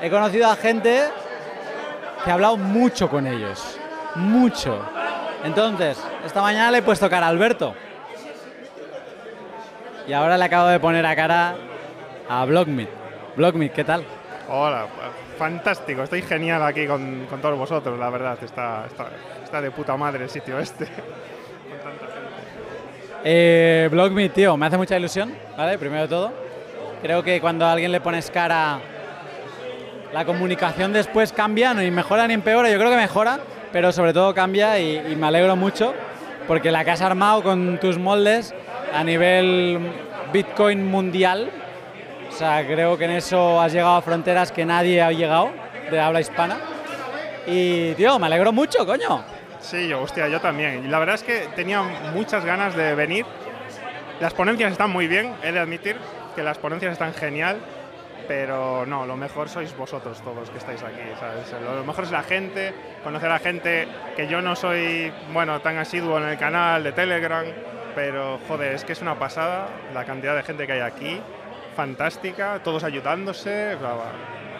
he 0.00 0.10
conocido 0.10 0.48
a 0.48 0.56
gente 0.56 1.04
que 2.24 2.30
ha 2.30 2.34
hablado 2.34 2.56
mucho 2.56 3.08
con 3.08 3.26
ellos. 3.26 3.78
Mucho. 4.14 4.80
Entonces, 5.44 5.98
esta 6.24 6.42
mañana 6.42 6.70
le 6.70 6.78
he 6.78 6.82
puesto 6.82 7.08
cara 7.08 7.26
a 7.26 7.28
Alberto. 7.28 7.74
Y 10.06 10.12
ahora 10.12 10.38
le 10.38 10.44
acabo 10.44 10.68
de 10.68 10.80
poner 10.80 11.04
a 11.04 11.14
cara 11.14 11.54
a 12.28 12.44
Blockmeet. 12.44 12.88
Blockmeet, 13.36 13.72
¿qué 13.72 13.84
tal? 13.84 14.04
Hola, 14.48 14.86
fantástico, 15.38 16.02
estoy 16.02 16.22
genial 16.22 16.62
aquí 16.62 16.86
con, 16.86 17.26
con 17.26 17.40
todos 17.42 17.58
vosotros, 17.58 17.98
la 17.98 18.08
verdad, 18.08 18.38
está, 18.42 18.86
está, 18.86 19.10
está 19.44 19.60
de 19.60 19.70
puta 19.70 19.94
madre 19.96 20.24
el 20.24 20.30
sitio 20.30 20.58
este. 20.58 20.86
Con 21.68 21.78
tanta 21.82 22.06
gente. 22.06 22.32
Eh, 23.24 23.88
Blockmeet, 23.90 24.32
tío, 24.32 24.56
me 24.56 24.64
hace 24.64 24.78
mucha 24.78 24.96
ilusión, 24.96 25.34
¿vale? 25.56 25.76
Primero 25.76 26.02
de 26.02 26.08
todo. 26.08 26.32
Creo 27.02 27.22
que 27.22 27.40
cuando 27.42 27.66
a 27.66 27.72
alguien 27.72 27.92
le 27.92 28.00
pones 28.00 28.30
cara, 28.30 28.80
la 30.12 30.24
comunicación 30.24 30.92
después 30.92 31.32
cambia, 31.32 31.74
ni 31.74 31.90
mejora 31.90 32.26
ni 32.26 32.34
empeora. 32.34 32.70
Yo 32.70 32.78
creo 32.78 32.90
que 32.90 32.96
mejora, 32.96 33.38
pero 33.72 33.92
sobre 33.92 34.12
todo 34.12 34.34
cambia 34.34 34.78
y, 34.78 34.96
y 35.12 35.16
me 35.16 35.26
alegro 35.26 35.56
mucho 35.56 35.94
porque 36.46 36.70
la 36.72 36.84
que 36.84 36.90
has 36.90 37.02
armado 37.02 37.42
con 37.42 37.78
tus 37.78 37.98
moldes 37.98 38.54
a 38.94 39.04
nivel 39.04 39.78
Bitcoin 40.32 40.84
mundial, 40.86 41.50
o 42.28 42.32
sea, 42.32 42.66
creo 42.66 42.96
que 42.96 43.04
en 43.04 43.12
eso 43.12 43.60
has 43.60 43.72
llegado 43.72 43.96
a 43.96 44.02
fronteras 44.02 44.50
que 44.50 44.64
nadie 44.64 45.02
ha 45.02 45.12
llegado. 45.12 45.50
de 45.90 46.00
habla 46.00 46.20
hispana. 46.20 46.58
Y, 47.46 47.92
tío, 47.94 48.18
me 48.18 48.26
alegro 48.26 48.52
mucho, 48.52 48.84
coño. 48.86 49.24
Sí, 49.60 49.88
yo, 49.88 50.02
hostia, 50.02 50.28
yo 50.28 50.40
también. 50.40 50.84
Y 50.84 50.88
la 50.88 50.98
verdad 50.98 51.14
es 51.14 51.22
que 51.22 51.48
tenía 51.56 51.82
muchas 52.14 52.44
ganas 52.44 52.76
de 52.76 52.94
venir. 52.94 53.24
Las 54.20 54.34
ponencias 54.34 54.72
están 54.72 54.90
muy 54.90 55.06
bien, 55.06 55.32
he 55.42 55.52
de 55.52 55.58
admitir 55.58 55.96
que 56.34 56.42
las 56.42 56.58
ponencias 56.58 56.92
están 56.92 57.14
genial, 57.14 57.58
pero 58.28 58.84
no, 58.84 59.06
lo 59.06 59.16
mejor 59.16 59.48
sois 59.48 59.74
vosotros 59.74 60.20
todos 60.20 60.50
que 60.50 60.58
estáis 60.58 60.82
aquí, 60.82 61.00
¿sabes? 61.18 61.50
Lo 61.62 61.82
mejor 61.82 62.04
es 62.04 62.10
la 62.10 62.22
gente, 62.22 62.74
conocer 63.02 63.30
a 63.30 63.38
gente 63.38 63.88
que 64.14 64.28
yo 64.28 64.42
no 64.42 64.54
soy, 64.54 65.10
bueno, 65.32 65.60
tan 65.60 65.78
asiduo 65.78 66.18
en 66.18 66.24
el 66.24 66.38
canal 66.38 66.84
de 66.84 66.92
Telegram, 66.92 67.44
pero 67.94 68.38
joder, 68.46 68.74
es 68.74 68.84
que 68.84 68.92
es 68.92 69.00
una 69.00 69.18
pasada 69.18 69.68
la 69.94 70.04
cantidad 70.04 70.36
de 70.36 70.42
gente 70.42 70.66
que 70.66 70.74
hay 70.74 70.80
aquí, 70.80 71.20
fantástica, 71.74 72.60
todos 72.62 72.84
ayudándose, 72.84 73.76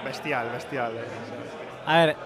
bestial, 0.03 0.51
bestial. 0.51 0.93
A 1.85 1.99
ver, 1.99 2.17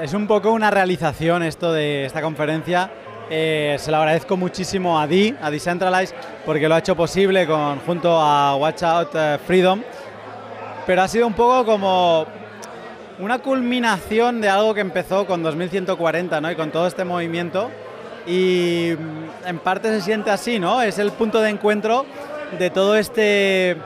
es 0.00 0.14
un 0.14 0.28
poco 0.28 0.52
una 0.52 0.70
realización 0.70 1.42
esto 1.42 1.72
de 1.72 2.04
esta 2.04 2.22
conferencia. 2.22 2.88
Eh, 3.30 3.76
se 3.78 3.90
lo 3.90 3.98
agradezco 3.98 4.36
muchísimo 4.36 4.98
a 4.98 5.06
Di, 5.06 5.34
a 5.42 5.50
Decentralize, 5.50 6.14
porque 6.46 6.68
lo 6.68 6.76
ha 6.76 6.78
hecho 6.78 6.96
posible 6.96 7.46
con, 7.46 7.80
junto 7.80 8.18
a 8.18 8.54
Watch 8.56 8.82
Out 8.84 9.10
eh, 9.14 9.38
Freedom. 9.44 9.82
Pero 10.88 11.02
ha 11.02 11.08
sido 11.08 11.26
un 11.26 11.34
poco 11.34 11.66
como 11.66 12.24
una 13.18 13.40
culminación 13.40 14.40
de 14.40 14.48
algo 14.48 14.72
que 14.72 14.80
empezó 14.80 15.26
con 15.26 15.42
2140, 15.42 16.40
¿no? 16.40 16.50
Y 16.50 16.56
con 16.56 16.70
todo 16.70 16.86
este 16.86 17.04
movimiento. 17.04 17.68
Y 18.26 18.92
en 19.44 19.58
parte 19.62 19.90
se 19.90 20.00
siente 20.00 20.30
así, 20.30 20.58
¿no? 20.58 20.80
Es 20.80 20.98
el 20.98 21.10
punto 21.12 21.42
de 21.42 21.50
encuentro 21.50 22.06
de 22.58 22.70
todo 22.70 22.96
este 22.96 23.76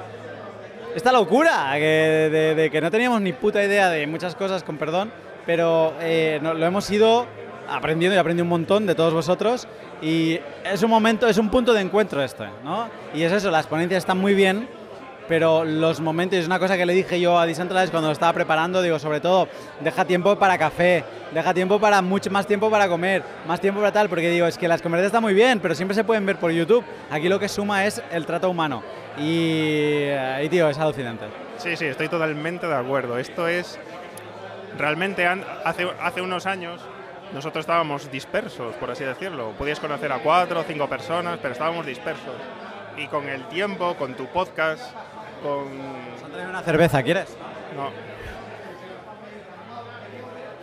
esta 0.95 1.11
locura 1.11 1.71
que- 1.75 2.29
de, 2.31 2.55
de 2.55 2.71
que 2.71 2.81
no 2.81 2.89
teníamos 2.93 3.21
ni 3.21 3.33
puta 3.33 3.65
idea 3.65 3.89
de 3.91 4.07
muchas 4.07 4.37
cosas, 4.37 4.63
con 4.63 4.77
perdón, 4.77 5.11
pero 5.45 5.95
eh, 6.03 6.39
no- 6.41 6.55
lo 6.55 6.65
hemos 6.65 6.89
ido 6.89 7.27
aprendiendo 7.69 8.15
y 8.15 8.19
aprendí 8.21 8.43
un 8.43 8.49
montón 8.49 8.87
de 8.87 8.95
todos 8.95 9.13
vosotros 9.13 9.67
y 10.03 10.39
es 10.71 10.83
un 10.85 10.91
momento, 10.91 11.27
es 11.27 11.39
un 11.39 11.49
punto 11.51 11.73
de 11.73 11.81
encuentro 11.81 12.23
este, 12.23 12.45
¿no? 12.63 12.89
Y 13.13 13.23
es 13.25 13.33
eso, 13.33 13.51
las 13.51 13.67
ponencias 13.67 14.05
están 14.05 14.19
muy 14.19 14.35
bien, 14.35 14.69
pero 15.29 15.65
los 15.65 16.01
momentos, 16.01 16.39
es 16.39 16.47
una 16.47 16.59
cosa 16.59 16.77
que 16.77 16.87
le 16.87 16.93
dije 16.93 17.21
yo 17.21 17.39
a 17.39 17.47
Decentralize 17.47 17.91
cuando 17.91 18.09
lo 18.09 18.13
estaba 18.13 18.33
preparando, 18.33 18.83
digo, 18.83 18.99
sobre 18.99 19.21
todo, 19.21 19.49
deja 19.81 20.05
tiempo 20.05 20.37
para 20.37 20.59
café, 20.59 21.05
deja 21.33 21.55
tiempo 21.55 21.79
para 21.79 22.03
mucho 22.03 22.31
más 22.31 22.47
tiempo 22.47 22.71
para 22.71 22.89
comer, 22.89 23.23
más 23.47 23.61
tiempo 23.61 23.81
para 23.81 23.93
tal, 23.93 24.09
porque 24.09 24.31
digo, 24.31 24.47
es 24.47 24.59
que 24.59 24.69
las 24.69 24.83
conferencias 24.83 25.09
están 25.09 25.23
muy 25.23 25.35
bien, 25.35 25.61
pero 25.61 25.75
siempre 25.75 25.95
se 25.95 26.05
pueden 26.05 26.27
ver 26.27 26.37
por 26.37 26.51
YouTube. 26.51 26.85
Aquí 27.11 27.29
lo 27.29 27.39
que 27.39 27.49
suma 27.49 27.87
es 27.87 28.03
el 28.11 28.27
trato 28.27 28.51
humano. 28.51 28.83
Y, 29.19 30.05
eh, 30.09 30.43
y, 30.45 30.49
tío, 30.49 30.69
es 30.69 30.79
alucinante. 30.79 31.27
Sí, 31.59 31.77
sí, 31.77 31.87
estoy 31.87 32.09
totalmente 32.09 32.67
de 32.67 32.75
acuerdo. 32.75 33.19
Esto 33.19 33.47
es. 33.47 33.79
Realmente 34.79 35.27
hace, 35.27 35.87
hace 36.01 36.23
unos 36.23 36.47
años 36.47 36.81
nosotros 37.35 37.63
estábamos 37.63 38.11
dispersos, 38.11 38.75
por 38.77 38.91
así 38.91 39.05
decirlo. 39.05 39.53
Podías 39.59 39.81
conocer 39.81 40.11
a 40.13 40.19
cuatro 40.19 40.61
o 40.61 40.63
cinco 40.63 40.89
personas, 40.89 41.39
pero 41.41 41.53
estábamos 41.53 41.85
dispersos. 41.85 42.35
Y 42.97 43.07
con 43.07 43.29
el 43.29 43.45
tiempo, 43.49 43.95
con 43.97 44.15
tu 44.15 44.27
podcast, 44.27 44.83
con. 45.43 45.69
Una 46.49 46.63
cerveza, 46.63 47.03
¿quieres? 47.03 47.37
No. 47.77 47.91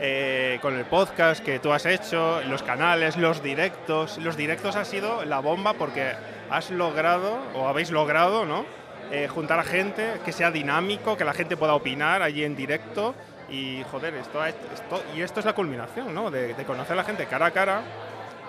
Eh, 0.01 0.59
con 0.61 0.77
el 0.77 0.85
podcast 0.85 1.43
que 1.43 1.59
tú 1.59 1.73
has 1.73 1.85
hecho, 1.85 2.41
los 2.43 2.63
canales, 2.63 3.17
los 3.17 3.43
directos. 3.43 4.17
Los 4.19 4.37
directos 4.37 4.75
ha 4.75 4.85
sido 4.85 5.25
la 5.25 5.39
bomba 5.39 5.73
porque 5.73 6.13
has 6.49 6.71
logrado, 6.71 7.37
o 7.55 7.67
habéis 7.67 7.91
logrado, 7.91 8.45
¿no? 8.45 8.65
Eh, 9.11 9.27
juntar 9.27 9.59
a 9.59 9.63
gente, 9.63 10.21
que 10.23 10.31
sea 10.31 10.51
dinámico, 10.51 11.17
que 11.17 11.25
la 11.25 11.33
gente 11.33 11.57
pueda 11.57 11.73
opinar 11.73 12.21
allí 12.21 12.43
en 12.45 12.55
directo. 12.55 13.13
Y 13.49 13.83
joder, 13.91 14.13
esto, 14.13 14.45
esto- 14.45 15.03
y 15.15 15.21
esto 15.21 15.39
es 15.39 15.45
la 15.45 15.53
culminación, 15.53 16.13
¿no? 16.13 16.29
De, 16.31 16.53
de 16.53 16.63
conocer 16.65 16.93
a 16.93 16.97
la 16.97 17.03
gente 17.03 17.25
cara 17.25 17.47
a 17.47 17.51
cara, 17.51 17.81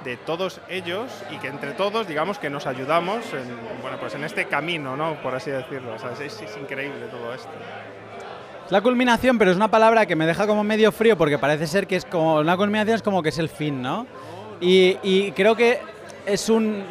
de 0.04 0.16
todos 0.16 0.60
ellos 0.68 1.10
y 1.30 1.36
que 1.38 1.48
entre 1.48 1.72
todos, 1.72 2.06
digamos, 2.06 2.38
que 2.38 2.50
nos 2.50 2.66
ayudamos 2.66 3.24
en, 3.32 3.48
bueno, 3.82 3.98
pues 3.98 4.14
en 4.14 4.24
este 4.24 4.46
camino, 4.46 4.96
¿no? 4.96 5.14
Por 5.22 5.34
así 5.34 5.50
decirlo. 5.50 5.96
Es 5.96 6.56
increíble 6.60 7.06
todo 7.10 7.34
esto. 7.34 7.50
Es 8.66 8.72
la 8.72 8.80
culminación, 8.80 9.38
pero 9.38 9.50
es 9.50 9.56
una 9.56 9.70
palabra 9.70 10.06
que 10.06 10.16
me 10.16 10.26
deja 10.26 10.46
como 10.46 10.62
medio 10.64 10.92
frío 10.92 11.16
porque 11.18 11.38
parece 11.38 11.66
ser 11.66 11.86
que 11.86 11.96
es 11.96 12.04
como 12.04 12.36
una 12.36 12.56
culminación 12.56 12.96
es 12.96 13.02
como 13.02 13.22
que 13.22 13.30
es 13.30 13.38
el 13.38 13.48
fin, 13.48 13.82
¿no? 13.82 14.06
Y, 14.60 14.98
y 15.02 15.32
creo 15.32 15.56
que 15.56 15.80
es 16.26 16.48
un, 16.48 16.84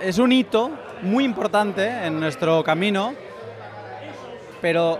es 0.00 0.18
un 0.18 0.32
hito 0.32 0.70
muy 1.02 1.24
importante 1.24 2.06
en 2.06 2.18
nuestro 2.18 2.64
camino, 2.64 3.14
pero 4.60 4.98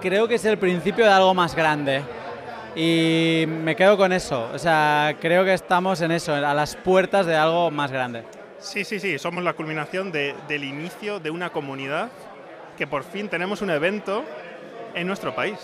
creo 0.00 0.26
que 0.26 0.36
es 0.36 0.44
el 0.44 0.58
principio 0.58 1.04
de 1.04 1.12
algo 1.12 1.34
más 1.34 1.54
grande. 1.54 2.02
Y 2.76 3.44
me 3.48 3.74
quedo 3.76 3.96
con 3.96 4.12
eso. 4.12 4.48
O 4.54 4.58
sea, 4.58 5.16
creo 5.20 5.44
que 5.44 5.52
estamos 5.54 6.00
en 6.00 6.12
eso, 6.12 6.34
a 6.34 6.54
las 6.54 6.76
puertas 6.76 7.26
de 7.26 7.36
algo 7.36 7.70
más 7.70 7.90
grande. 7.90 8.22
Sí, 8.58 8.84
sí, 8.84 9.00
sí, 9.00 9.18
somos 9.18 9.42
la 9.42 9.54
culminación 9.54 10.12
de- 10.12 10.34
del 10.46 10.64
inicio 10.64 11.18
de 11.18 11.30
una 11.30 11.50
comunidad 11.50 12.10
que 12.76 12.86
por 12.86 13.04
fin 13.04 13.28
tenemos 13.28 13.62
un 13.62 13.70
evento 13.70 14.24
en 14.94 15.06
nuestro 15.06 15.34
país. 15.34 15.58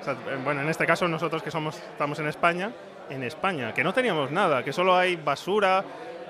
O 0.00 0.04
sea, 0.04 0.16
bueno, 0.44 0.60
en 0.62 0.68
este 0.68 0.86
caso 0.86 1.08
nosotros 1.08 1.42
que 1.42 1.50
somos, 1.50 1.76
estamos 1.76 2.18
en 2.18 2.28
España, 2.28 2.70
en 3.10 3.22
España, 3.22 3.72
que 3.74 3.82
no 3.84 3.92
teníamos 3.92 4.30
nada, 4.30 4.62
que 4.62 4.72
solo 4.72 4.96
hay 4.96 5.16
basura, 5.16 5.84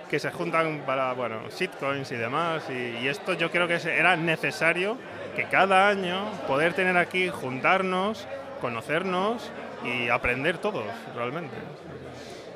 que 0.08 0.18
se 0.18 0.30
juntan 0.30 0.82
para, 0.86 1.12
bueno, 1.14 1.36
shitcoins 1.50 2.10
y 2.12 2.16
demás. 2.16 2.64
Y, 2.70 3.04
y 3.04 3.08
esto 3.08 3.32
yo 3.34 3.50
creo 3.50 3.66
que 3.66 3.74
era 3.76 4.14
necesario 4.16 4.96
que 5.34 5.44
cada 5.44 5.88
año 5.88 6.24
poder 6.46 6.74
tener 6.74 6.96
aquí, 6.96 7.28
juntarnos, 7.30 8.26
conocernos 8.60 9.50
y 9.84 10.08
aprender 10.08 10.58
todos, 10.58 10.84
realmente. 11.14 11.54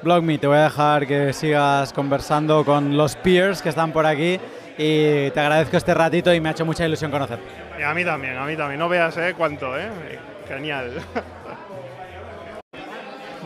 BlogMe, 0.03 0.39
te 0.39 0.47
voy 0.47 0.59
a 0.59 0.65
dejar 0.65 1.07
que 1.07 1.33
sigas 1.33 1.93
conversando 1.93 2.65
con 2.65 2.97
los 2.97 3.17
peers 3.17 3.63
que 3.63 3.71
están 3.71 3.93
por 3.93 4.07
aquí 4.07 4.39
y 4.79 5.31
te 5.31 5.41
agradezco 5.41 5.77
este 5.77 5.95
ratito 5.95 6.33
y 6.33 6.41
me 6.41 6.49
ha 6.49 6.53
hecho 6.53 6.67
mucha 6.67 6.85
ilusión 6.85 7.11
conocer. 7.11 7.39
Y 7.79 7.83
a 7.83 7.95
mí 7.95 8.05
también, 8.05 8.37
a 8.37 8.45
mí 8.45 8.57
también. 8.57 8.79
No 8.79 8.89
veas, 8.89 9.17
¿eh? 9.17 9.35
Cuánto, 9.37 9.77
¿eh? 9.79 9.89
Genial. 10.49 10.93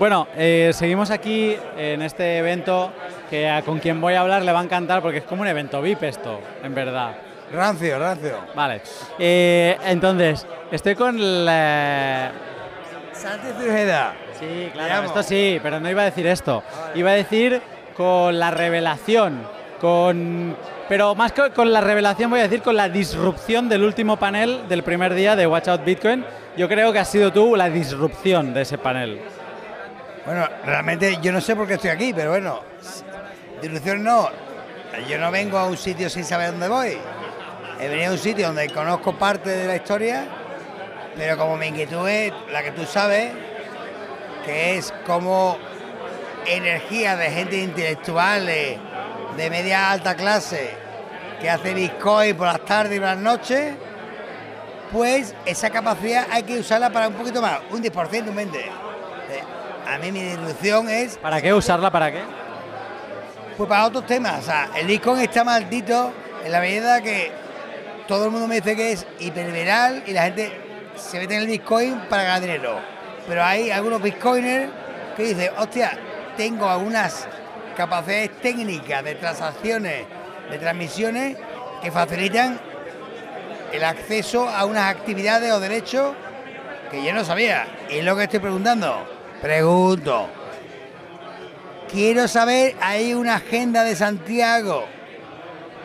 Bueno, 0.00 0.28
eh, 0.34 0.70
seguimos 0.72 1.10
aquí 1.10 1.54
en 1.76 2.00
este 2.00 2.38
evento 2.38 2.90
que 3.28 3.50
a 3.50 3.60
con 3.60 3.80
quien 3.80 4.00
voy 4.00 4.14
a 4.14 4.22
hablar 4.22 4.42
le 4.42 4.50
va 4.50 4.60
a 4.60 4.64
encantar 4.64 5.02
porque 5.02 5.18
es 5.18 5.24
como 5.24 5.42
un 5.42 5.48
evento 5.48 5.82
VIP 5.82 6.04
esto, 6.04 6.40
en 6.62 6.74
verdad. 6.74 7.18
Rancio, 7.52 7.98
rancio. 7.98 8.38
Vale. 8.54 8.80
Eh, 9.18 9.76
entonces, 9.84 10.46
estoy 10.72 10.94
con 10.94 11.44
la... 11.44 12.32
Santi 13.20 13.48
Cirujeda. 13.58 14.14
Sí, 14.38 14.70
claro, 14.72 15.06
esto 15.06 15.22
sí, 15.22 15.60
pero 15.62 15.78
no 15.78 15.90
iba 15.90 16.02
a 16.02 16.06
decir 16.06 16.26
esto. 16.26 16.62
Iba 16.94 17.10
a 17.10 17.14
decir 17.14 17.60
con 17.94 18.38
la 18.38 18.50
revelación, 18.50 19.46
con... 19.80 20.56
Pero 20.88 21.14
más 21.14 21.32
que 21.32 21.50
con 21.50 21.70
la 21.70 21.80
revelación 21.80 22.30
voy 22.30 22.40
a 22.40 22.44
decir 22.44 22.62
con 22.62 22.76
la 22.76 22.88
disrupción 22.88 23.68
del 23.68 23.84
último 23.84 24.16
panel 24.16 24.66
del 24.68 24.82
primer 24.82 25.14
día 25.14 25.36
de 25.36 25.46
Watch 25.46 25.68
Out 25.68 25.84
Bitcoin. 25.84 26.24
Yo 26.56 26.66
creo 26.66 26.92
que 26.92 26.98
has 26.98 27.08
sido 27.08 27.30
tú 27.32 27.54
la 27.54 27.68
disrupción 27.68 28.54
de 28.54 28.62
ese 28.62 28.78
panel. 28.78 29.20
Bueno, 30.24 30.48
realmente 30.64 31.18
yo 31.22 31.30
no 31.30 31.40
sé 31.40 31.54
por 31.54 31.66
qué 31.66 31.74
estoy 31.74 31.90
aquí, 31.90 32.12
pero 32.14 32.30
bueno, 32.30 32.60
disrupción 33.60 34.02
no. 34.02 34.30
Yo 35.08 35.18
no 35.18 35.30
vengo 35.30 35.58
a 35.58 35.66
un 35.66 35.76
sitio 35.76 36.08
sin 36.08 36.24
saber 36.24 36.52
dónde 36.52 36.68
voy. 36.68 36.96
He 37.78 37.88
venido 37.88 38.10
a 38.10 38.12
un 38.12 38.18
sitio 38.18 38.46
donde 38.46 38.68
conozco 38.70 39.12
parte 39.12 39.50
de 39.50 39.66
la 39.66 39.76
historia, 39.76 40.24
pero 41.16 41.36
como 41.36 41.56
mi 41.56 41.66
inquietud 41.68 42.08
es 42.08 42.32
la 42.50 42.62
que 42.62 42.72
tú 42.72 42.84
sabes, 42.86 43.30
que 44.44 44.76
es 44.78 44.92
como 45.06 45.58
energía 46.46 47.16
de 47.16 47.30
gente 47.30 47.56
intelectuales 47.58 48.78
de 49.36 49.50
media 49.50 49.90
alta 49.90 50.14
clase 50.16 50.74
que 51.40 51.48
hace 51.48 51.74
Bitcoin 51.74 52.36
por 52.36 52.46
las 52.46 52.64
tardes 52.64 52.96
y 52.96 53.00
por 53.00 53.08
las 53.08 53.18
noches, 53.18 53.74
pues 54.92 55.34
esa 55.46 55.70
capacidad 55.70 56.26
hay 56.30 56.42
que 56.42 56.58
usarla 56.58 56.90
para 56.90 57.08
un 57.08 57.14
poquito 57.14 57.40
más, 57.40 57.60
un 57.70 57.82
10%, 57.82 58.28
un 58.28 58.36
20%. 58.36 58.54
Eh, 58.56 58.62
A 59.88 59.98
mí 59.98 60.10
mi 60.12 60.20
disrupción 60.22 60.88
es 60.88 61.16
¿Para 61.18 61.40
qué 61.40 61.52
usarla? 61.54 61.90
¿Para 61.90 62.10
qué? 62.10 62.22
pues 63.56 63.68
para 63.68 63.84
otros 63.86 64.06
temas. 64.06 64.38
O 64.38 64.42
sea, 64.42 64.70
el 64.74 64.86
Bitcoin 64.86 65.20
está 65.20 65.44
maldito 65.44 66.12
en 66.44 66.50
la 66.52 66.60
medida 66.60 67.02
que 67.02 67.30
todo 68.08 68.24
el 68.24 68.30
mundo 68.30 68.48
me 68.48 68.56
dice 68.56 68.74
que 68.74 68.92
es 68.92 69.06
hiperviral 69.18 70.02
y 70.06 70.12
la 70.12 70.22
gente 70.24 70.50
se 71.00 71.18
mete 71.18 71.34
en 71.34 71.42
el 71.42 71.46
Bitcoin 71.46 72.00
para 72.08 72.22
ganar 72.22 72.40
dinero. 72.40 72.80
Pero 73.26 73.44
hay 73.44 73.70
algunos 73.70 74.02
Bitcoiners 74.02 74.70
que 75.16 75.22
dicen, 75.24 75.50
hostia, 75.58 75.98
tengo 76.36 76.68
algunas 76.68 77.26
capacidades 77.76 78.30
técnicas 78.40 79.04
de 79.04 79.14
transacciones, 79.14 80.06
de 80.50 80.58
transmisiones 80.58 81.36
que 81.82 81.90
facilitan 81.90 82.60
el 83.72 83.84
acceso 83.84 84.48
a 84.48 84.64
unas 84.64 84.90
actividades 84.90 85.52
o 85.52 85.60
derechos 85.60 86.14
que 86.90 87.04
yo 87.04 87.12
no 87.12 87.24
sabía. 87.24 87.66
Y 87.88 87.98
es 87.98 88.04
lo 88.04 88.16
que 88.16 88.24
estoy 88.24 88.40
preguntando. 88.40 89.06
Pregunto. 89.40 90.28
Quiero 91.90 92.28
saber, 92.28 92.76
hay 92.80 93.14
una 93.14 93.36
agenda 93.36 93.82
de 93.84 93.96
Santiago. 93.96 94.86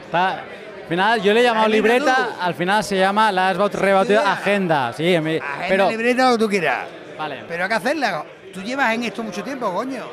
Está, 0.06 0.44
al 0.86 0.90
final, 0.90 1.22
yo 1.22 1.34
le 1.34 1.40
he 1.40 1.44
llamado 1.44 1.68
libreta, 1.68 2.16
tú. 2.16 2.42
al 2.42 2.54
final 2.54 2.84
se 2.84 2.98
llama, 2.98 3.32
la 3.32 3.50
has 3.50 3.58
baut- 3.58 3.74
rebautizado 3.74 4.28
agenda. 4.28 4.94
Sí, 4.94 5.04
me- 5.20 5.38
Agenda, 5.38 5.66
pero 5.68 5.90
libreta, 5.90 6.30
lo 6.30 6.38
que 6.38 6.44
tú 6.44 6.50
quieras. 6.50 6.86
Vale. 7.18 7.44
Pero 7.48 7.64
hay 7.64 7.70
que 7.70 7.76
hacerla. 7.76 8.24
Tú 8.54 8.62
llevas 8.62 8.94
en 8.94 9.04
esto 9.04 9.24
mucho 9.24 9.44
tiempo, 9.44 9.74
coño. 9.74 10.04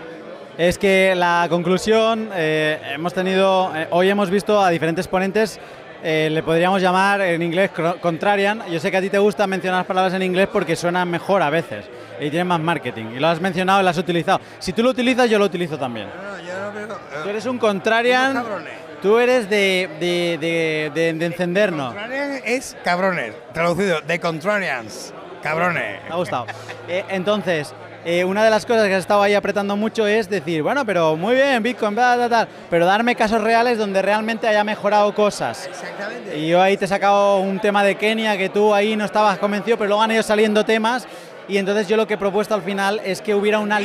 Es 0.57 0.79
que 0.79 1.15
la 1.15 1.47
conclusión, 1.51 2.31
eh, 2.35 2.81
hemos 2.95 3.13
tenido, 3.13 3.71
eh, 3.75 3.87
hoy 3.91 4.09
hemos 4.11 4.31
visto 4.31 4.63
a 4.63 4.71
diferentes 4.71 5.07
ponentes, 5.09 5.59
eh, 6.03 6.29
le 6.33 6.43
podríamos 6.43 6.81
llamar 6.83 7.21
en 7.21 7.43
inglés 7.43 7.71
contrarian. 8.01 8.63
Yo 8.71 8.81
sé 8.81 8.91
que 8.91 8.97
a 8.97 9.01
ti 9.01 9.09
te 9.11 9.19
gusta 9.19 9.47
mencionar 9.47 9.85
palabras 9.87 10.15
en 10.15 10.23
inglés 10.23 10.49
porque 10.53 10.75
suenan 10.75 11.09
mejor 11.11 11.43
a 11.43 11.51
veces 11.51 11.85
y 12.21 12.29
tienen 12.31 12.47
más 12.49 12.61
marketing. 12.61 13.07
Y 13.17 13.19
lo 13.21 13.29
has 13.29 13.41
mencionado 13.41 13.81
y 13.81 13.85
lo 13.85 13.91
has 13.91 13.99
utilizado. 13.99 14.41
Si 14.59 14.73
tú 14.73 14.83
lo 14.83 14.91
utilizas, 14.91 15.29
yo 15.31 15.39
lo 15.39 15.45
utilizo 15.47 15.79
también. 15.79 16.09
No, 16.09 16.37
no, 16.37 16.43
yo 16.43 16.61
no 16.61 16.73
veo- 16.73 16.99
Tú 17.23 17.29
eres 17.29 17.47
un 17.47 17.59
contrarian, 17.59 18.35
cabrones. 18.35 18.73
Tú 19.03 19.19
eres 19.19 19.51
de, 19.51 19.89
de, 20.01 20.39
de, 20.41 20.91
de- 20.95 21.13
de 21.13 21.27
encendernos. 21.27 21.93
Contrarian 21.95 22.41
es 22.45 22.77
cabrones, 22.85 23.35
traducido, 23.53 24.01
de 24.01 24.21
contrarians, 24.21 25.13
cabrones. 25.43 26.01
Me 26.09 26.13
ha 26.13 26.17
gustado. 26.17 26.47
Eh, 26.89 27.05
entonces, 27.11 27.75
eh, 28.05 28.25
una 28.25 28.43
de 28.45 28.51
las 28.51 28.67
cosas 28.67 28.87
que 28.89 28.95
has 28.95 29.01
estado 29.01 29.23
ahí 29.23 29.35
apretando 29.35 29.77
mucho 29.77 30.07
es 30.07 30.29
decir, 30.29 30.63
bueno, 30.63 30.85
pero 30.85 31.17
muy 31.17 31.35
bien, 31.35 31.63
Bitcoin, 31.63 31.95
bla, 31.95 32.17
bla, 32.17 32.29
tal, 32.29 32.49
pero 32.71 32.85
darme 32.87 33.15
casos 33.15 33.41
reales 33.41 33.79
donde 33.79 34.03
realmente 34.03 34.49
haya 34.49 34.65
mejorado 34.65 35.15
cosas. 35.15 35.67
Exactamente. 35.67 36.37
Y 36.39 36.49
yo 36.49 36.61
ahí 36.61 36.77
te 36.77 36.87
he 36.87 36.89
sacado 36.89 37.39
un 37.39 37.61
tema 37.61 37.85
de 37.85 37.95
Kenia 37.97 38.37
que 38.37 38.49
tú 38.49 38.75
ahí 38.75 38.97
no 38.97 39.05
estabas 39.05 39.39
convencido, 39.39 39.77
pero 39.77 39.89
luego 39.89 40.03
han 40.03 40.11
ido 40.11 40.23
saliendo 40.23 40.65
temas 40.65 41.07
y 41.49 41.59
entonces 41.59 41.87
yo 41.89 41.97
lo 41.97 42.07
que 42.07 42.15
he 42.15 42.19
propuesto 42.19 42.55
al 42.55 42.63
final 42.63 43.01
es 43.05 43.21
que 43.21 43.35
hubiera 43.35 43.59
una 43.61 43.79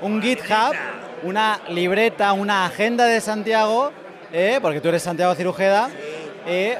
un 0.00 0.22
GitHub, 0.22 0.74
una 1.24 1.58
libreta, 1.68 2.32
una 2.34 2.64
agenda 2.66 3.06
de 3.06 3.20
Santiago, 3.20 3.90
eh, 4.32 4.58
porque 4.60 4.80
tú 4.80 4.88
eres 4.88 5.02
Santiago 5.02 5.34
Cirujeda, 5.34 5.88
eh, 6.46 6.78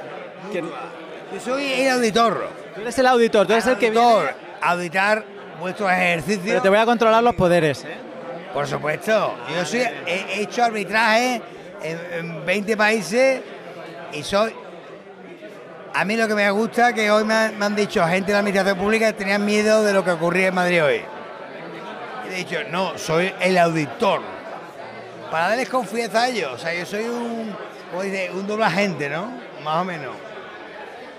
que- 0.53 0.61
Yo 0.63 1.41
soy 1.45 1.73
el 1.73 1.91
auditor. 1.91 2.49
tú 2.75 2.81
eres 2.81 2.99
el 2.99 3.07
auditor, 3.07 3.47
tú 3.47 3.53
eres 3.53 3.67
el 3.67 3.77
que 3.77 3.91
viene, 3.91 4.07
Auditor, 4.07 4.35
auditar 4.63 5.25
vuestros 5.61 5.91
ejercicios. 5.91 6.45
pero 6.47 6.63
te 6.63 6.69
voy 6.69 6.79
a 6.79 6.85
controlar 6.87 7.23
los 7.23 7.35
poderes. 7.35 7.85
eh. 7.85 7.97
Por 8.53 8.67
supuesto. 8.67 9.35
Yo 9.55 9.65
soy, 9.67 9.81
he 10.07 10.41
hecho 10.41 10.65
arbitraje 10.65 11.43
en, 11.83 12.01
en 12.19 12.47
20 12.47 12.77
países 12.77 13.41
y 14.13 14.23
soy... 14.23 14.55
A 15.95 16.05
mí 16.05 16.17
lo 16.17 16.29
que 16.29 16.35
me 16.35 16.51
gusta 16.51 16.93
que 16.93 17.11
hoy 17.11 17.25
me 17.25 17.35
han, 17.35 17.59
me 17.59 17.67
han 17.67 17.75
dicho 17.77 18.05
gente 18.07 18.29
de 18.29 18.33
la 18.35 18.39
administración 18.39 18.79
pública 18.79 19.07
que 19.09 19.13
tenían 19.19 19.45
miedo 19.45 19.83
de 19.83 19.93
lo 19.93 20.05
que 20.05 20.13
ocurría 20.13 20.49
en 20.49 20.55
Madrid 20.55 20.83
hoy. 20.85 21.01
Y 22.31 22.33
he 22.33 22.37
dicho, 22.37 22.59
no, 22.71 22.97
soy 22.97 23.33
el 23.41 23.59
auditor. 23.59 24.21
Para 25.31 25.49
darles 25.51 25.69
confianza 25.69 26.23
a 26.23 26.29
ellos. 26.29 26.53
O 26.55 26.59
sea, 26.59 26.75
yo 26.75 26.87
soy 26.87 27.05
un, 27.05 27.55
como 27.91 28.03
dice, 28.03 28.31
un 28.35 28.47
doble 28.47 28.65
agente, 28.65 29.09
¿no? 29.09 29.31
Más 29.63 29.77
o 29.83 29.85
menos. 29.85 30.15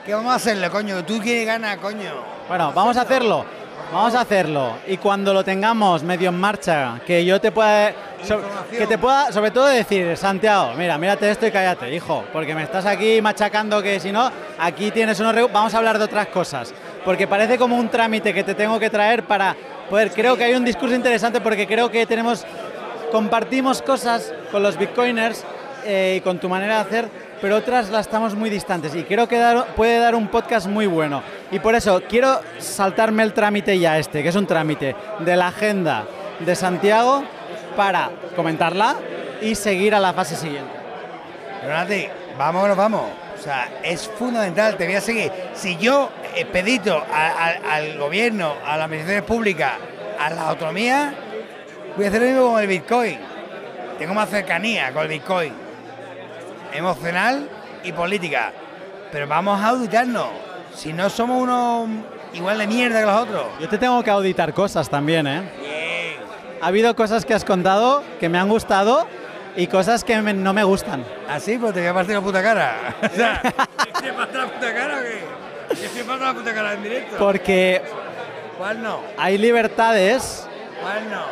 ¿Qué 0.06 0.14
vamos 0.14 0.32
a 0.32 0.36
hacerle, 0.36 0.70
coño? 0.70 1.04
¿Tú 1.06 1.20
quieres 1.20 1.46
ganar, 1.46 1.78
coño? 1.80 2.12
Bueno, 2.48 2.72
vamos 2.74 2.98
a 2.98 3.02
hacerlo. 3.02 3.46
Vamos 3.92 4.14
a 4.16 4.22
hacerlo. 4.22 4.74
Y 4.88 4.98
cuando 4.98 5.34
lo 5.34 5.44
tengamos 5.44 6.04
medio 6.04 6.30
en 6.30 6.40
marcha, 6.40 7.00
que 7.06 7.24
yo 7.26 7.40
te 7.42 7.52
pueda. 7.52 7.92
so- 8.24 8.42
que 8.72 8.86
te 8.88 8.98
pueda, 8.98 9.32
sobre 9.32 9.52
todo, 9.52 9.66
decir, 9.68 10.16
Santiago, 10.18 10.74
mira, 10.78 10.98
mírate 10.98 11.30
esto 11.30 11.48
y 11.48 11.52
cállate, 11.52 11.94
hijo, 11.94 12.24
porque 12.34 12.54
me 12.54 12.64
estás 12.64 12.86
aquí 12.86 13.22
machacando 13.22 13.82
que 13.82 14.00
si 14.00 14.12
no, 14.12 14.32
aquí 14.60 14.92
tienes 14.92 15.20
unos. 15.20 15.36
Vamos 15.52 15.74
a 15.74 15.78
hablar 15.78 15.98
de 15.98 16.06
otras 16.06 16.28
cosas. 16.28 16.74
Porque 17.06 17.28
parece 17.28 17.58
como 17.58 17.78
un 17.78 17.90
trámite 17.90 18.34
que 18.34 18.44
te 18.44 18.54
tengo 18.56 18.80
que 18.80 18.90
traer 18.90 19.24
para 19.24 19.56
poder. 19.90 20.12
Creo 20.12 20.36
que 20.38 20.44
hay 20.44 20.54
un 20.54 20.66
discurso 20.66 20.94
interesante 20.96 21.42
porque 21.42 21.66
creo 21.68 21.90
que 21.90 22.06
tenemos. 22.06 22.46
Compartimos 23.12 23.82
cosas 23.82 24.34
con 24.52 24.62
los 24.64 24.78
bitcoiners 24.78 25.44
eh, 25.86 26.16
y 26.18 26.22
con 26.22 26.40
tu 26.40 26.50
manera 26.50 26.76
de 26.76 26.82
hacer, 26.82 27.10
pero 27.42 27.56
otras 27.56 27.90
las 27.90 28.02
estamos 28.06 28.36
muy 28.36 28.50
distantes 28.50 28.94
y 28.96 29.04
creo 29.04 29.28
que 29.28 29.38
puede 29.76 30.00
dar 30.00 30.14
un 30.16 30.28
podcast 30.28 30.68
muy 30.68 30.86
bueno. 30.88 31.24
Y 31.52 31.60
por 31.60 31.74
eso 31.76 32.02
quiero 32.08 32.40
saltarme 32.60 33.24
el 33.24 33.34
trámite 33.34 33.78
ya 33.80 33.98
este, 33.98 34.22
que 34.22 34.30
es 34.30 34.36
un 34.36 34.46
trámite 34.46 34.96
de 35.20 35.36
la 35.36 35.48
agenda 35.48 36.06
de 36.40 36.56
Santiago 36.56 37.24
para 37.76 38.10
comentarla 38.36 38.96
y 39.42 39.56
seguir 39.56 39.96
a 39.96 40.00
la 40.00 40.14
fase 40.14 40.36
siguiente. 40.36 40.72
Donati, 41.64 42.08
vamos, 42.38 42.68
nos 42.68 42.78
vamos. 42.78 43.04
O 43.40 43.42
sea, 43.42 43.70
es 43.84 44.08
fundamental, 44.20 44.76
te 44.76 44.86
voy 44.86 44.96
a 44.96 45.02
seguir. 45.02 45.32
Si 45.54 45.78
yo 45.78 46.10
a- 47.14 47.54
al 47.76 47.98
gobierno, 47.98 48.54
a 48.66 48.76
las 48.78 48.86
administraciones 48.86 49.24
públicas, 49.24 49.74
a 50.20 50.30
la 50.30 50.50
autonomía, 50.50 51.14
voy 52.00 52.06
a 52.06 52.10
hacer 52.10 52.22
lo 52.22 52.28
mismo 52.30 52.52
con 52.54 52.62
el 52.62 52.68
Bitcoin. 52.68 53.18
Tengo 53.98 54.14
más 54.14 54.30
cercanía 54.30 54.94
con 54.94 55.02
el 55.04 55.10
Bitcoin. 55.10 55.52
Emocional 56.74 57.50
y 57.84 57.92
política. 57.92 58.54
Pero 59.12 59.28
vamos 59.28 59.60
a 59.62 59.70
auditarnos. 59.70 60.28
Si 60.74 60.94
no 60.94 61.10
somos 61.10 61.42
unos 61.42 61.90
igual 62.34 62.58
de 62.58 62.68
mierda 62.68 63.02
que 63.02 63.06
los 63.06 63.22
otros. 63.22 63.44
Yo 63.60 63.68
te 63.68 63.78
tengo 63.78 64.02
que 64.02 64.10
auditar 64.12 64.54
cosas 64.54 64.90
también, 64.90 65.28
¿eh? 65.28 65.42
Bien. 65.60 66.16
Ha 66.62 66.68
habido 66.68 66.96
cosas 66.96 67.26
que 67.26 67.34
has 67.34 67.44
contado 67.44 68.02
que 68.20 68.30
me 68.30 68.38
han 68.40 68.48
gustado 68.48 69.06
y 69.58 69.68
cosas 69.68 70.06
que 70.06 70.22
me- 70.22 70.34
no 70.34 70.54
me 70.54 70.64
gustan. 70.64 71.04
Así, 71.28 71.58
pues 71.58 71.74
te 71.74 71.80
voy 71.82 71.90
a 71.90 71.94
partir 71.94 72.16
la 72.16 72.22
puta 72.22 72.42
cara. 72.42 72.96
O 73.12 73.16
sea, 73.16 73.42
¿te 73.42 74.14
partir 74.14 74.38
la 74.38 74.46
puta 74.48 74.74
cara 74.74 74.98
o 75.00 75.02
qué? 75.02 75.76
¿Te 75.76 76.04
partir 76.06 76.26
la 76.28 76.34
puta 76.34 76.54
cara 76.54 76.74
en 76.76 76.84
directo? 76.84 77.18
Porque 77.18 77.82
¿Cuál 78.58 78.82
no? 78.84 79.02
hay 79.18 79.38
libertades 79.38 80.48
¿Cuál 80.82 81.10
no? 81.10 81.24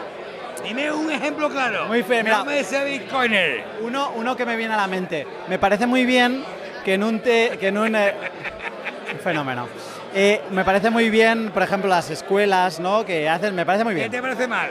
Dime 0.64 0.92
un 0.92 1.12
ejemplo 1.12 1.50
claro. 1.50 1.86
Muy 1.88 2.04
fe- 2.04 2.24
mira. 2.24 2.40
No 2.40 2.46
me 2.46 2.64
Bitcoiner. 2.86 3.64
Uno, 3.82 4.12
uno 4.16 4.36
que 4.36 4.46
me 4.46 4.56
viene 4.56 4.74
a 4.74 4.78
la 4.78 4.88
mente. 4.88 5.26
Me 5.48 5.60
parece 5.60 5.86
muy 5.88 6.06
bien 6.06 6.44
que 6.84 6.94
en 6.96 7.04
un... 7.04 7.20
te- 7.20 7.58
que 7.60 7.68
en 7.68 7.78
un, 7.78 7.96
eh, 7.96 8.14
un 9.14 9.20
fenómeno. 9.20 9.68
Eh, 10.14 10.42
me 10.52 10.64
parece 10.66 10.90
muy 10.90 11.10
bien, 11.10 11.52
por 11.52 11.64
ejemplo, 11.64 11.90
las 11.90 12.10
escuelas, 12.10 12.80
¿no? 12.80 13.06
Que 13.06 13.30
hacen... 13.30 13.56
Me 13.56 13.66
parece 13.66 13.84
muy 13.84 13.94
¿Qué 13.94 14.00
bien. 14.02 14.12
te 14.12 14.22
parece 14.22 14.48
mal? 14.48 14.70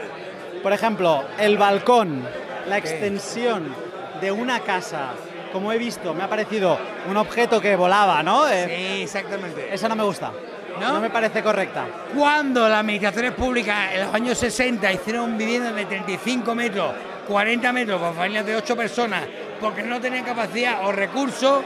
Por 0.62 0.72
ejemplo, 0.72 1.24
el 1.38 1.56
balcón, 1.56 2.22
la 2.68 2.78
extensión 2.78 3.74
de 4.20 4.32
una 4.32 4.60
casa. 4.60 5.10
Como 5.52 5.72
he 5.72 5.78
visto, 5.78 6.12
me 6.12 6.22
ha 6.24 6.28
parecido 6.28 6.78
un 7.08 7.16
objeto 7.16 7.60
que 7.60 7.76
volaba, 7.76 8.22
¿no? 8.22 8.48
Eh, 8.48 8.64
Sí, 8.96 9.02
exactamente. 9.02 9.72
Esa 9.72 9.88
no 9.88 9.96
me 9.96 10.02
gusta. 10.04 10.32
¿No? 10.80 10.94
¿No? 10.94 11.00
me 11.00 11.10
parece 11.10 11.42
correcta. 11.42 11.86
Cuando 12.14 12.68
las 12.68 12.80
administraciones 12.80 13.32
públicas 13.32 13.92
en 13.94 14.00
los 14.06 14.14
años 14.14 14.38
60 14.38 14.92
hicieron 14.92 15.36
viviendas 15.38 15.74
de 15.74 15.84
35 15.86 16.54
metros, 16.54 16.92
40 17.28 17.72
metros 17.72 18.00
para 18.00 18.12
familias 18.12 18.46
de 18.46 18.56
8 18.56 18.76
personas, 18.76 19.22
porque 19.60 19.82
no 19.82 20.00
tenían 20.00 20.24
capacidad 20.24 20.84
o 20.86 20.92
recursos, 20.92 21.64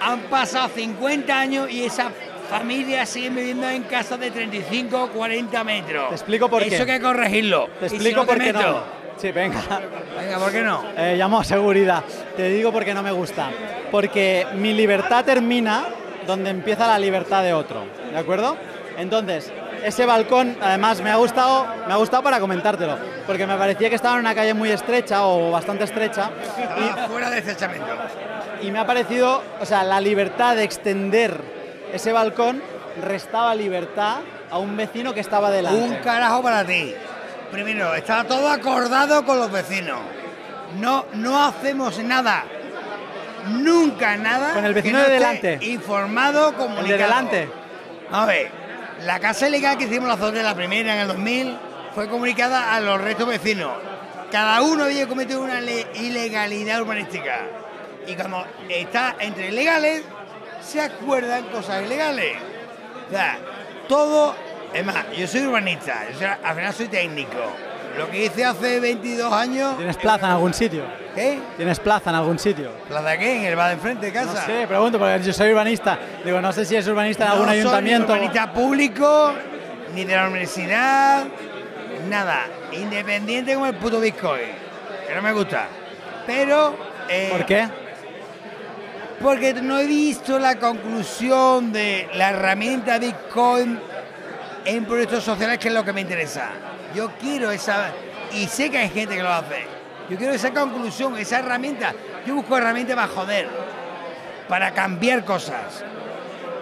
han 0.00 0.20
pasado 0.22 0.68
50 0.74 1.38
años 1.38 1.70
y 1.70 1.84
esas 1.84 2.12
familias 2.50 3.08
siguen 3.08 3.34
viviendo 3.34 3.68
en 3.68 3.82
casas 3.84 4.20
de 4.20 4.30
35 4.30 5.10
40 5.14 5.64
metros. 5.64 6.08
Te 6.10 6.14
explico 6.14 6.48
por 6.48 6.62
qué. 6.62 6.74
Eso 6.74 6.82
hay 6.82 6.88
que 6.88 7.00
corregirlo. 7.00 7.68
Te 7.80 7.88
si 7.88 7.96
explico 7.96 8.20
no, 8.20 8.26
por 8.26 8.38
te 8.38 8.44
qué 8.44 8.52
meto. 8.52 8.70
no. 8.70 9.06
Sí, 9.16 9.32
venga. 9.32 9.62
Venga, 10.18 10.38
¿por 10.38 10.52
qué 10.52 10.62
no? 10.62 10.84
Eh, 10.96 11.16
llamo 11.16 11.40
a 11.40 11.44
seguridad. 11.44 12.04
Te 12.36 12.50
digo 12.50 12.70
porque 12.70 12.92
no 12.92 13.02
me 13.02 13.12
gusta. 13.12 13.50
Porque 13.90 14.46
mi 14.56 14.74
libertad 14.74 15.24
termina 15.24 15.86
donde 16.26 16.50
empieza 16.50 16.86
la 16.86 16.98
libertad 16.98 17.42
de 17.42 17.52
otro. 17.52 17.84
¿De 18.10 18.18
acuerdo? 18.18 18.56
Entonces, 18.98 19.52
ese 19.84 20.06
balcón, 20.06 20.56
además, 20.60 21.00
me 21.00 21.10
ha 21.10 21.16
gustado, 21.16 21.66
me 21.86 21.92
ha 21.92 21.96
gustado 21.96 22.22
para 22.22 22.40
comentártelo. 22.40 22.98
Porque 23.26 23.46
me 23.46 23.56
parecía 23.56 23.88
que 23.88 23.96
estaba 23.96 24.14
en 24.14 24.20
una 24.20 24.34
calle 24.34 24.54
muy 24.54 24.70
estrecha 24.70 25.26
o 25.26 25.50
bastante 25.50 25.84
estrecha. 25.84 26.30
Ah, 26.58 27.06
fuera 27.08 27.30
de 27.30 27.38
estrechamiento. 27.38 27.86
Y 28.62 28.70
me 28.70 28.78
ha 28.78 28.86
parecido, 28.86 29.42
o 29.60 29.66
sea, 29.66 29.84
la 29.84 30.00
libertad 30.00 30.56
de 30.56 30.64
extender 30.64 31.40
ese 31.92 32.12
balcón 32.12 32.62
restaba 33.02 33.54
libertad 33.54 34.18
a 34.50 34.58
un 34.58 34.76
vecino 34.76 35.12
que 35.12 35.20
estaba 35.20 35.50
delante. 35.50 35.78
Un 35.78 35.96
carajo 35.96 36.42
para 36.42 36.64
ti. 36.64 36.94
Primero, 37.50 37.94
está 37.94 38.24
todo 38.24 38.48
acordado 38.48 39.24
con 39.24 39.38
los 39.38 39.52
vecinos. 39.52 40.00
No, 40.78 41.06
no 41.14 41.44
hacemos 41.44 41.98
nada. 42.00 42.44
Nunca 43.48 44.16
nada. 44.16 44.54
Con 44.54 44.64
el 44.64 44.74
que 44.74 44.80
vecino 44.82 44.98
no 44.98 45.04
de 45.08 45.16
esté 45.16 45.26
delante. 45.48 45.66
Informado, 45.66 46.54
comunicado. 46.54 46.82
El 46.84 46.88
de 46.88 46.96
delante. 46.98 47.48
A 48.10 48.26
ver, 48.26 48.50
la 49.02 49.18
casa 49.20 49.48
ilegal 49.48 49.76
que 49.78 49.84
hicimos 49.84 50.08
la 50.08 50.16
zona 50.16 50.38
de 50.38 50.42
la 50.42 50.54
primera 50.54 50.94
en 50.94 51.00
el 51.00 51.08
2000 51.08 51.56
fue 51.94 52.08
comunicada 52.08 52.74
a 52.74 52.80
los 52.80 53.00
restos 53.00 53.26
vecinos. 53.28 53.72
Cada 54.30 54.60
uno 54.62 54.84
había 54.84 55.06
cometido 55.06 55.40
una 55.42 55.60
le- 55.60 55.86
ilegalidad 55.94 56.82
urbanística. 56.82 57.40
Y 58.06 58.14
cuando 58.14 58.44
está 58.68 59.16
entre 59.20 59.48
ilegales, 59.48 60.02
se 60.60 60.80
acuerdan 60.80 61.44
cosas 61.44 61.82
ilegales. 61.84 62.36
O 63.08 63.10
sea, 63.10 63.38
todo. 63.88 64.34
Es 64.74 64.84
más, 64.84 64.96
yo 65.16 65.26
soy 65.26 65.42
urbanista, 65.42 66.04
yo 66.12 66.18
soy- 66.18 66.28
al 66.42 66.54
final 66.56 66.74
soy 66.74 66.88
técnico. 66.88 67.38
Lo 67.96 68.10
que 68.10 68.26
hice 68.26 68.44
hace 68.44 68.80
22 68.80 69.32
años. 69.32 69.76
¿Tienes 69.76 69.96
plaza 69.96 70.26
en 70.26 70.32
algún 70.32 70.52
sitio? 70.54 70.84
¿Qué? 71.14 71.38
¿Tienes 71.56 71.80
plaza 71.80 72.10
en 72.10 72.16
algún 72.16 72.38
sitio? 72.38 72.70
¿Plaza 72.88 73.16
qué? 73.16 73.38
En 73.38 73.44
el 73.44 73.56
bar 73.56 73.68
de 73.68 73.74
enfrente 73.74 74.06
de 74.06 74.12
casa. 74.12 74.34
No 74.34 74.40
sé, 74.46 74.66
pregunto, 74.66 74.98
porque 74.98 75.20
yo 75.22 75.32
soy 75.32 75.50
urbanista. 75.50 75.98
Digo, 76.24 76.40
no 76.40 76.52
sé 76.52 76.64
si 76.66 76.76
es 76.76 76.86
urbanista 76.86 77.24
en 77.24 77.30
algún 77.30 77.46
no 77.46 77.52
soy 77.52 77.60
ayuntamiento. 77.60 78.12
Ni 78.12 78.18
urbanista 78.26 78.52
público, 78.52 79.32
ni 79.94 80.04
de 80.04 80.14
la 80.14 80.28
universidad, 80.28 81.24
nada. 82.10 82.40
Independiente 82.72 83.54
como 83.54 83.66
el 83.66 83.74
puto 83.76 83.98
Bitcoin. 84.00 84.42
Que 85.08 85.14
no 85.14 85.22
me 85.22 85.32
gusta. 85.32 85.66
Pero. 86.26 86.76
eh, 87.08 87.28
¿Por 87.32 87.46
qué? 87.46 87.66
Porque 89.22 89.54
no 89.54 89.78
he 89.78 89.86
visto 89.86 90.38
la 90.38 90.56
conclusión 90.56 91.72
de 91.72 92.08
la 92.14 92.30
herramienta 92.30 92.98
Bitcoin 92.98 93.80
en 94.66 94.84
proyectos 94.84 95.24
sociales, 95.24 95.58
que 95.58 95.68
es 95.68 95.74
lo 95.74 95.82
que 95.84 95.92
me 95.94 96.02
interesa. 96.02 96.50
Yo 96.96 97.10
quiero 97.20 97.50
esa, 97.50 97.90
y 98.32 98.46
sé 98.46 98.70
que 98.70 98.78
hay 98.78 98.88
gente 98.88 99.16
que 99.16 99.22
lo 99.22 99.30
hace. 99.30 99.66
Yo 100.08 100.16
quiero 100.16 100.32
esa 100.32 100.50
conclusión, 100.50 101.14
esa 101.18 101.40
herramienta. 101.40 101.92
Yo 102.24 102.36
busco 102.36 102.56
herramientas 102.56 102.96
para 102.96 103.08
joder, 103.08 103.48
para 104.48 104.70
cambiar 104.72 105.22
cosas, 105.26 105.84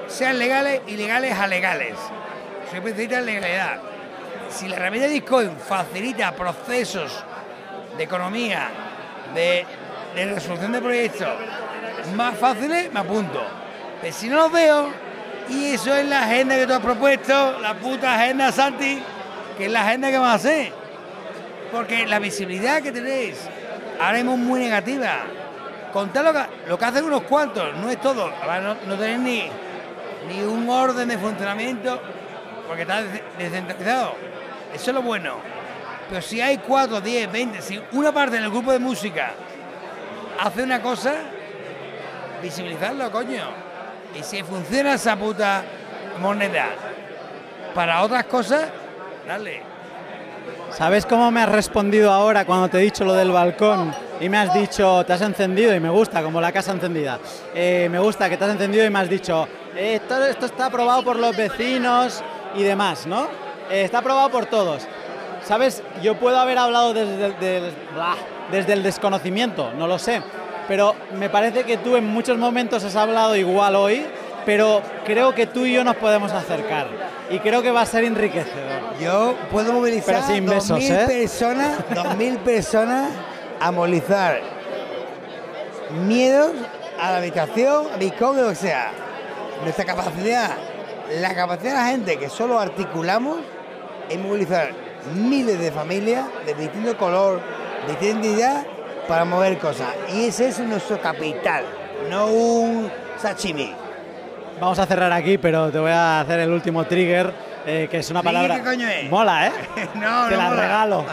sean 0.08 0.40
legales, 0.40 0.80
ilegales 0.88 1.38
a 1.38 1.46
legales. 1.46 1.94
Especialista 2.64 3.20
en 3.20 3.26
legalidad. 3.26 3.80
Si 4.50 4.66
la 4.66 4.74
herramienta 4.74 5.06
de 5.06 5.14
Bitcoin 5.14 5.56
facilita 5.56 6.32
procesos 6.32 7.24
de 7.96 8.02
economía, 8.02 8.70
de, 9.36 9.64
de 10.16 10.34
resolución 10.34 10.72
de 10.72 10.80
proyectos 10.80 11.28
más 12.16 12.36
fáciles, 12.36 12.92
me 12.92 12.98
apunto. 12.98 13.40
Pero 14.02 14.12
si 14.12 14.28
no 14.28 14.34
los 14.38 14.50
veo, 14.50 14.88
y 15.48 15.74
eso 15.74 15.94
es 15.94 16.04
la 16.08 16.24
agenda 16.24 16.56
que 16.56 16.66
tú 16.66 16.72
has 16.72 16.80
propuesto, 16.80 17.60
la 17.60 17.74
puta 17.74 18.16
agenda 18.16 18.50
Santi, 18.50 19.00
que 19.56 19.66
es 19.66 19.72
la 19.72 19.82
agenda 19.82 20.08
que 20.10 20.14
vamos 20.18 20.30
a 20.30 20.34
hacer. 20.34 20.72
Porque 21.72 22.06
la 22.06 22.18
visibilidad 22.18 22.82
que 22.82 22.92
tenéis 22.92 23.38
ahora 24.00 24.18
es 24.18 24.24
muy 24.24 24.60
negativa. 24.60 25.18
Contar 25.92 26.24
lo 26.24 26.32
que, 26.32 26.40
lo 26.68 26.78
que 26.78 26.84
hacen 26.84 27.04
unos 27.04 27.22
cuantos, 27.22 27.74
no 27.76 27.88
es 27.90 28.00
todo. 28.00 28.30
Ahora 28.42 28.60
no, 28.60 28.76
no 28.86 28.96
tenéis 28.96 29.18
ni, 30.28 30.34
ni 30.34 30.42
un 30.42 30.68
orden 30.68 31.08
de 31.08 31.18
funcionamiento 31.18 32.00
porque 32.66 32.82
está 32.82 33.02
des- 33.02 33.22
descentralizado. 33.38 34.14
Eso 34.74 34.90
es 34.90 34.94
lo 34.94 35.02
bueno. 35.02 35.36
Pero 36.08 36.20
si 36.20 36.40
hay 36.40 36.58
4, 36.58 37.00
10, 37.00 37.32
20, 37.32 37.62
si 37.62 37.80
una 37.92 38.12
parte 38.12 38.36
del 38.40 38.50
grupo 38.50 38.72
de 38.72 38.78
música 38.78 39.32
hace 40.40 40.62
una 40.62 40.82
cosa, 40.82 41.14
visibilizarlo, 42.42 43.10
coño. 43.10 43.44
Y 44.18 44.22
si 44.22 44.42
funciona 44.42 44.94
esa 44.94 45.16
puta 45.16 45.62
moneda 46.20 46.66
para 47.74 48.02
otras 48.02 48.24
cosas, 48.24 48.66
dale. 49.26 49.62
¿Sabes 50.70 51.06
cómo 51.06 51.30
me 51.30 51.40
has 51.40 51.48
respondido 51.48 52.12
ahora 52.12 52.44
cuando 52.44 52.68
te 52.68 52.78
he 52.78 52.80
dicho 52.80 53.04
lo 53.04 53.14
del 53.14 53.30
balcón 53.30 53.94
y 54.20 54.28
me 54.28 54.38
has 54.38 54.52
dicho, 54.52 55.04
te 55.04 55.12
has 55.12 55.20
encendido 55.22 55.74
y 55.74 55.80
me 55.80 55.88
gusta, 55.88 56.22
como 56.22 56.40
la 56.40 56.50
casa 56.50 56.72
encendida? 56.72 57.20
Eh, 57.54 57.88
me 57.90 57.98
gusta 57.98 58.28
que 58.28 58.36
te 58.36 58.44
has 58.44 58.50
encendido 58.50 58.84
y 58.84 58.90
me 58.90 58.98
has 58.98 59.08
dicho, 59.08 59.46
eh, 59.76 60.00
esto, 60.02 60.24
esto 60.24 60.46
está 60.46 60.66
aprobado 60.66 61.04
por 61.04 61.16
los 61.16 61.36
vecinos 61.36 62.22
y 62.56 62.64
demás, 62.64 63.06
¿no? 63.06 63.28
Eh, 63.70 63.84
está 63.84 63.98
aprobado 63.98 64.30
por 64.30 64.46
todos. 64.46 64.82
¿Sabes? 65.44 65.82
Yo 66.02 66.16
puedo 66.16 66.38
haber 66.38 66.58
hablado 66.58 66.92
desde, 66.92 67.72
desde 68.50 68.72
el 68.72 68.82
desconocimiento, 68.82 69.72
no 69.74 69.86
lo 69.86 69.98
sé, 69.98 70.22
pero 70.66 70.94
me 71.18 71.28
parece 71.28 71.64
que 71.64 71.76
tú 71.76 71.96
en 71.96 72.06
muchos 72.06 72.38
momentos 72.38 72.82
has 72.82 72.96
hablado 72.96 73.36
igual 73.36 73.76
hoy, 73.76 74.06
pero 74.44 74.82
creo 75.04 75.34
que 75.34 75.46
tú 75.46 75.66
y 75.66 75.72
yo 75.72 75.84
nos 75.84 75.96
podemos 75.96 76.32
acercar 76.32 76.88
y 77.30 77.38
creo 77.38 77.62
que 77.62 77.70
va 77.70 77.82
a 77.82 77.86
ser 77.86 78.04
enriquecedor. 78.04 78.98
Yo 79.00 79.34
puedo 79.50 79.72
movilizar 79.72 80.22
besos, 80.42 80.78
2.000 80.78 80.90
¿eh? 80.90 81.06
personas, 81.06 81.78
2.000 81.90 82.38
personas 82.38 83.10
a 83.60 83.70
movilizar 83.70 84.40
miedos 86.06 86.52
a 87.00 87.10
la 87.12 87.16
habitación, 87.18 87.86
a 87.92 87.96
Bitcoin, 87.96 88.38
o 88.38 88.42
lo 88.42 88.48
que 88.50 88.56
sea. 88.56 88.90
Nuestra 89.62 89.84
capacidad, 89.84 90.50
la 91.20 91.34
capacidad 91.34 91.70
de 91.70 91.78
la 91.78 91.86
gente 91.86 92.18
que 92.18 92.28
solo 92.28 92.58
articulamos 92.58 93.38
es 94.08 94.18
movilizar 94.18 94.70
miles 95.14 95.58
de 95.58 95.70
familias 95.70 96.26
de 96.46 96.54
distinto 96.54 96.96
color, 96.96 97.40
de 97.86 97.92
distinta 97.92 98.26
identidad, 98.26 98.66
para 99.08 99.24
mover 99.24 99.58
cosas. 99.58 99.88
Y 100.12 100.26
ese 100.26 100.48
es 100.48 100.58
nuestro 100.60 101.00
capital, 101.00 101.64
no 102.10 102.26
un 102.26 102.90
sashimi. 103.20 103.83
Vamos 104.60 104.78
a 104.78 104.86
cerrar 104.86 105.12
aquí, 105.12 105.36
pero 105.38 105.70
te 105.70 105.78
voy 105.78 105.90
a 105.90 106.20
hacer 106.20 106.40
el 106.40 106.50
último 106.50 106.84
trigger, 106.84 107.32
eh, 107.66 107.88
que 107.90 107.98
es 107.98 108.10
una 108.10 108.20
¿Trigger 108.22 108.34
palabra. 108.48 108.56
qué 108.62 108.70
coño 108.70 108.88
es? 108.88 109.10
Mola, 109.10 109.46
¿eh? 109.48 109.52
No, 109.94 110.28
Te 110.28 110.32
no 110.32 110.36
la 110.36 110.48
mola. 110.50 110.62
regalo. 110.62 111.04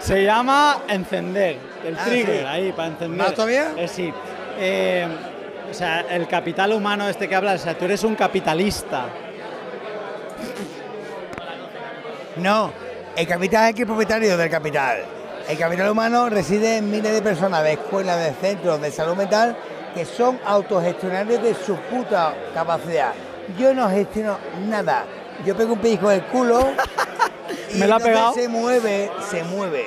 Se 0.00 0.24
llama 0.24 0.78
encender. 0.88 1.58
El 1.84 1.96
Ah, 1.98 2.04
trigger, 2.06 2.40
sí. 2.40 2.44
ahí, 2.46 2.72
para 2.72 2.88
encender. 2.88 3.18
¿Más 3.18 3.34
todavía? 3.34 3.72
Eh, 3.76 3.88
sí. 3.88 4.12
Eh, 4.58 5.06
o 5.70 5.74
sea, 5.74 6.00
el 6.10 6.26
capital 6.26 6.72
humano 6.72 7.08
este 7.08 7.28
que 7.28 7.34
hablas, 7.36 7.60
o 7.60 7.64
sea, 7.64 7.74
tú 7.76 7.84
eres 7.84 8.02
un 8.04 8.14
capitalista. 8.14 9.06
No, 12.36 12.72
el 13.16 13.26
capital 13.26 13.64
es 13.64 13.68
el 13.70 13.74
que 13.74 13.82
es 13.82 13.86
propietario 13.86 14.36
del 14.36 14.50
capital. 14.50 14.98
El 15.48 15.58
capital 15.58 15.90
humano 15.90 16.28
reside 16.28 16.76
en 16.78 16.90
miles 16.90 17.12
de 17.12 17.22
personas 17.22 17.62
de 17.64 17.72
escuelas, 17.72 18.18
de 18.18 18.32
centros 18.34 18.80
de 18.80 18.90
salud 18.90 19.16
mental 19.16 19.56
que 19.94 20.04
son 20.04 20.38
autogestionarios 20.44 21.42
de 21.42 21.54
su 21.54 21.74
puta 21.76 22.34
capacidad. 22.54 23.12
Yo 23.58 23.72
no 23.74 23.88
gestiono 23.90 24.38
nada. 24.68 25.04
Yo 25.44 25.56
pego 25.56 25.74
un 25.74 25.78
pellizco 25.78 26.08
del 26.10 26.22
culo 26.24 26.60
y 27.74 27.78
Me 27.78 27.86
lo 27.86 27.94
ha 27.96 28.00
pegado. 28.00 28.34
se 28.34 28.48
mueve, 28.48 29.10
se 29.30 29.42
mueve. 29.44 29.86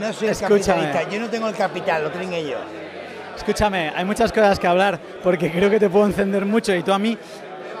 No 0.00 0.12
soy 0.12 0.28
el 0.28 0.32
Escúchame. 0.32 0.82
capitalista, 0.82 1.10
yo 1.10 1.20
no 1.20 1.28
tengo 1.28 1.48
el 1.48 1.54
capital, 1.54 2.02
lo 2.04 2.10
tienen 2.10 2.32
ellos. 2.32 2.60
Escúchame, 3.36 3.92
hay 3.94 4.04
muchas 4.04 4.32
cosas 4.32 4.58
que 4.58 4.66
hablar 4.66 4.98
porque 5.22 5.50
creo 5.50 5.68
que 5.70 5.78
te 5.78 5.88
puedo 5.90 6.06
encender 6.06 6.44
mucho 6.46 6.74
y 6.74 6.82
tú 6.82 6.92
a 6.92 6.98
mí, 6.98 7.18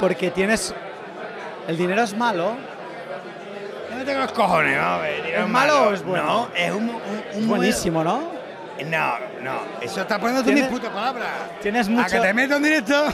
porque 0.00 0.30
tienes. 0.30 0.74
El 1.66 1.76
dinero 1.78 2.02
es 2.02 2.14
malo. 2.16 2.56
Yo 3.90 3.96
no 3.98 4.04
tengo 4.04 4.20
los 4.20 4.32
cojones, 4.32 4.76
¿no? 4.76 5.04
El 5.04 5.22
dinero 5.24 5.42
¿Es 5.44 5.48
malo 5.48 5.82
o 5.88 5.92
es 5.92 6.02
bueno? 6.04 6.24
No, 6.24 6.48
es 6.54 6.70
un, 6.72 6.82
un- 6.90 6.90
un 6.90 7.40
Es 7.42 7.46
buenísimo, 7.46 8.04
¿no? 8.04 8.20
No, 8.86 9.18
no, 9.40 9.60
eso 9.80 10.00
está 10.00 10.18
poniendo 10.18 10.42
mis 10.44 10.54
Tienes- 10.54 10.68
putas 10.70 10.90
palabras. 10.90 11.28
Tienes 11.62 11.86
¿A 11.86 11.90
mucho. 11.90 12.08
que 12.10 12.20
te 12.20 12.34
meto 12.34 12.56
en 12.56 12.62
directo? 12.64 13.04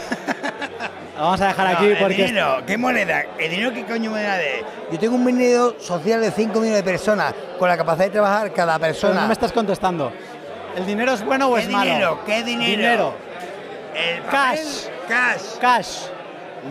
Lo 1.16 1.22
vamos 1.22 1.40
a 1.42 1.48
dejar 1.48 1.70
No, 1.72 1.76
aquí 1.76 1.86
el 1.86 1.98
porque. 1.98 2.14
dinero, 2.14 2.62
¿qué 2.66 2.78
moneda? 2.78 3.24
¿El 3.38 3.50
dinero 3.50 3.72
qué 3.74 3.84
coño 3.84 4.10
moneda 4.10 4.40
es? 4.40 4.64
Yo 4.90 4.98
tengo 4.98 5.16
un 5.16 5.26
dinero 5.26 5.76
social 5.78 6.20
de 6.22 6.30
5 6.30 6.58
millones 6.60 6.82
de 6.84 6.90
personas 6.90 7.34
con 7.58 7.68
la 7.68 7.76
capacidad 7.76 8.06
de 8.06 8.10
trabajar 8.10 8.52
cada 8.54 8.78
Pero 8.78 8.86
persona. 8.92 9.20
no 9.20 9.26
me 9.26 9.34
estás 9.34 9.52
contestando. 9.52 10.10
¿El 10.76 10.86
dinero 10.86 11.12
es 11.12 11.22
bueno 11.24 11.48
o 11.50 11.54
¿Qué 11.56 11.60
es 11.62 11.68
malo? 11.68 11.90
dinero? 11.90 12.20
¿Qué 12.24 12.42
dinero? 12.42 12.70
Dinero. 12.70 13.14
El 13.94 14.22
papel, 14.22 14.30
Cash. 14.60 14.86
Cash. 15.08 15.58
Cash. 15.60 15.96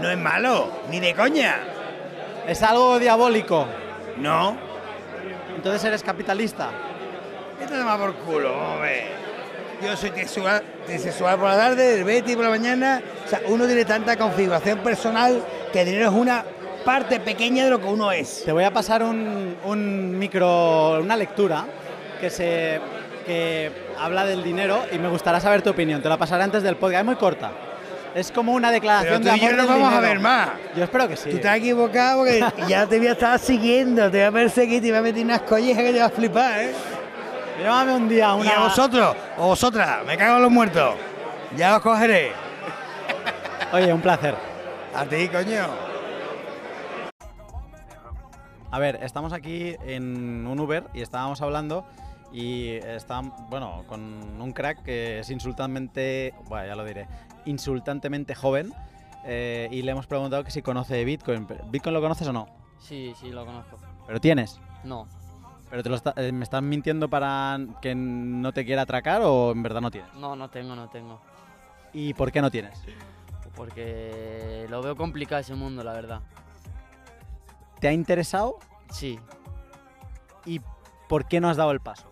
No 0.02 0.10
es 0.10 0.17
malo, 0.17 0.71
ni 0.89 0.99
de 0.99 1.13
coña. 1.13 1.58
¿Es 2.47 2.63
algo 2.63 2.97
diabólico? 2.97 3.67
No. 4.17 4.58
Entonces 5.56 5.84
eres 5.84 6.02
capitalista. 6.02 6.69
Esto 7.62 7.74
te 7.74 7.84
va 7.84 7.98
por 7.98 8.13
culo, 8.15 8.58
hombre. 8.58 9.04
Yo 9.84 9.95
soy 9.95 10.12
sexual, 10.12 10.63
sexual 10.88 11.38
por 11.38 11.50
la 11.50 11.58
tarde, 11.58 12.00
el 12.00 12.04
Betty 12.04 12.36
por 12.36 12.45
la 12.45 12.50
mañana. 12.50 13.02
O 13.26 13.30
sea, 13.30 13.41
uno 13.48 13.65
tiene 13.65 13.86
tanta 13.86 14.17
configuración 14.17 14.80
personal 14.80 15.41
que 15.72 15.82
el 15.82 15.88
dinero 15.88 16.10
es 16.10 16.15
una 16.15 16.43
parte 16.84 17.19
pequeña 17.19 17.65
de 17.65 17.69
lo 17.69 17.80
que 17.80 17.88
uno 17.88 18.12
es. 18.12 18.43
Te 18.45 18.52
voy 18.52 18.63
a 18.63 18.72
pasar 18.72 19.04
un, 19.04 19.56
un 19.63 20.17
micro, 20.17 21.00
una 21.02 21.15
lectura 21.15 21.65
que 22.19 22.30
se 22.30 22.80
que 23.26 23.72
habla 24.00 24.26
del 24.26 24.43
dinero 24.43 24.86
y 24.91 24.98
me 24.98 25.08
gustará 25.08 25.39
saber 25.39 25.62
tu 25.62 25.69
opinión. 25.69 26.02
Te 26.02 26.10
la 26.10 26.17
pasaré 26.17 26.43
antes 26.43 26.63
del 26.63 26.78
podcast. 26.78 27.02
Es 27.02 27.06
muy 27.06 27.15
corta. 27.15 27.52
Es 28.15 28.32
como 28.32 28.54
una 28.54 28.69
Pero 28.69 28.82
declaración 28.82 29.22
tú 29.22 29.30
de 29.30 29.38
y 29.38 29.39
yo 29.39 29.48
amor 29.48 29.58
no 29.58 29.63
del 29.63 29.82
vamos 29.82 29.93
a 29.93 30.00
ver 30.00 30.19
más. 30.19 30.50
Yo 30.76 30.84
espero 30.84 31.08
que 31.08 31.15
sí. 31.15 31.30
Tú 31.30 31.36
estás 31.36 31.58
equivocado 31.58 32.19
porque 32.19 32.43
ya 32.67 32.88
te 32.88 32.98
voy 32.98 33.08
a 33.08 33.12
estar 33.12 33.38
siguiendo, 33.38 34.10
te 34.10 34.17
voy 34.17 34.26
a 34.26 34.32
perseguir, 34.32 34.82
te 34.82 34.89
voy 34.89 34.98
a 34.98 35.02
meter 35.04 35.24
unas 35.24 35.41
collejas 35.41 35.84
que 35.84 35.93
te 35.93 36.00
vas 36.00 36.12
a 36.12 36.15
flipar, 36.15 36.60
¿eh? 36.60 36.72
Llámame 37.62 37.95
un 37.95 38.08
día 38.08 38.34
una. 38.34 38.45
Y 38.45 38.54
a 38.54 38.60
vosotros, 38.62 39.15
o 39.38 39.48
vosotras, 39.48 40.06
me 40.06 40.17
cago 40.17 40.38
en 40.38 40.43
los 40.43 40.52
muertos. 40.52 40.95
Ya 41.58 41.76
os 41.76 41.82
cogeré. 41.82 42.32
Oye, 43.74 43.91
un 43.91 44.02
placer. 44.02 44.36
A 44.95 45.06
ti, 45.06 45.28
coño. 45.28 45.67
A 48.72 48.80
ver, 48.80 49.00
estamos 49.02 49.34
aquí 49.34 49.76
en 49.84 50.45
un 50.48 50.60
Uber 50.60 50.86
y 50.93 51.02
estábamos 51.02 51.41
hablando 51.41 51.86
y 52.32 52.76
está, 52.76 53.22
bueno, 53.50 53.84
con 53.88 54.39
un 54.39 54.54
crack 54.54 54.84
que 54.84 55.19
es 55.19 55.30
insultantemente, 55.32 56.36
bueno, 56.48 56.67
ya 56.67 56.76
lo 56.76 56.86
diré, 56.86 57.08
insultantemente 57.45 58.36
joven 58.36 58.74
eh, 59.26 59.67
y 59.72 59.82
le 59.82 59.91
hemos 59.91 60.06
preguntado 60.06 60.43
que 60.43 60.52
si 60.52 60.62
conoce 60.62 61.04
Bitcoin. 61.04 61.48
¿Bitcoin 61.72 61.93
lo 61.93 62.02
conoces 62.02 62.28
o 62.28 62.34
no? 62.34 62.48
Sí, 62.78 63.13
sí, 63.19 63.32
lo 63.32 63.45
conozco. 63.45 63.78
¿Pero 64.06 64.22
tienes? 64.22 64.60
No, 64.84 65.08
¿Pero 65.70 65.84
te 65.84 65.90
lo 65.90 65.96
está- 65.96 66.14
eh, 66.18 66.32
me 66.32 66.44
estás 66.44 66.62
mintiendo 66.64 67.10
para 67.10 67.60
que 67.82 67.94
no 67.96 68.52
te 68.52 68.66
quiera 68.66 68.82
atracar 68.84 69.22
o 69.24 69.52
en 69.52 69.62
verdad 69.62 69.82
no 69.82 69.92
tienes? 69.92 70.12
no, 70.16 70.36
no 70.36 70.50
tengo, 70.50 70.76
no 70.76 70.90
tengo. 70.90 71.22
¿Y 71.94 72.14
por 72.14 72.32
qué 72.32 72.42
no 72.42 72.50
tienes? 72.52 72.82
Porque 73.56 74.66
lo 74.70 74.82
veo 74.82 74.96
complicado 74.96 75.42
ese 75.42 75.54
mundo, 75.56 75.84
la 75.84 75.94
verdad. 75.94 76.22
¿Te 77.80 77.88
ha 77.88 77.94
interesado 77.94 78.58
Sí, 78.92 79.20
y 80.46 80.62
por 81.08 81.26
qué 81.28 81.40
no 81.40 81.50
has 81.50 81.58
dado 81.58 81.72
el 81.72 81.80
paso? 81.80 82.06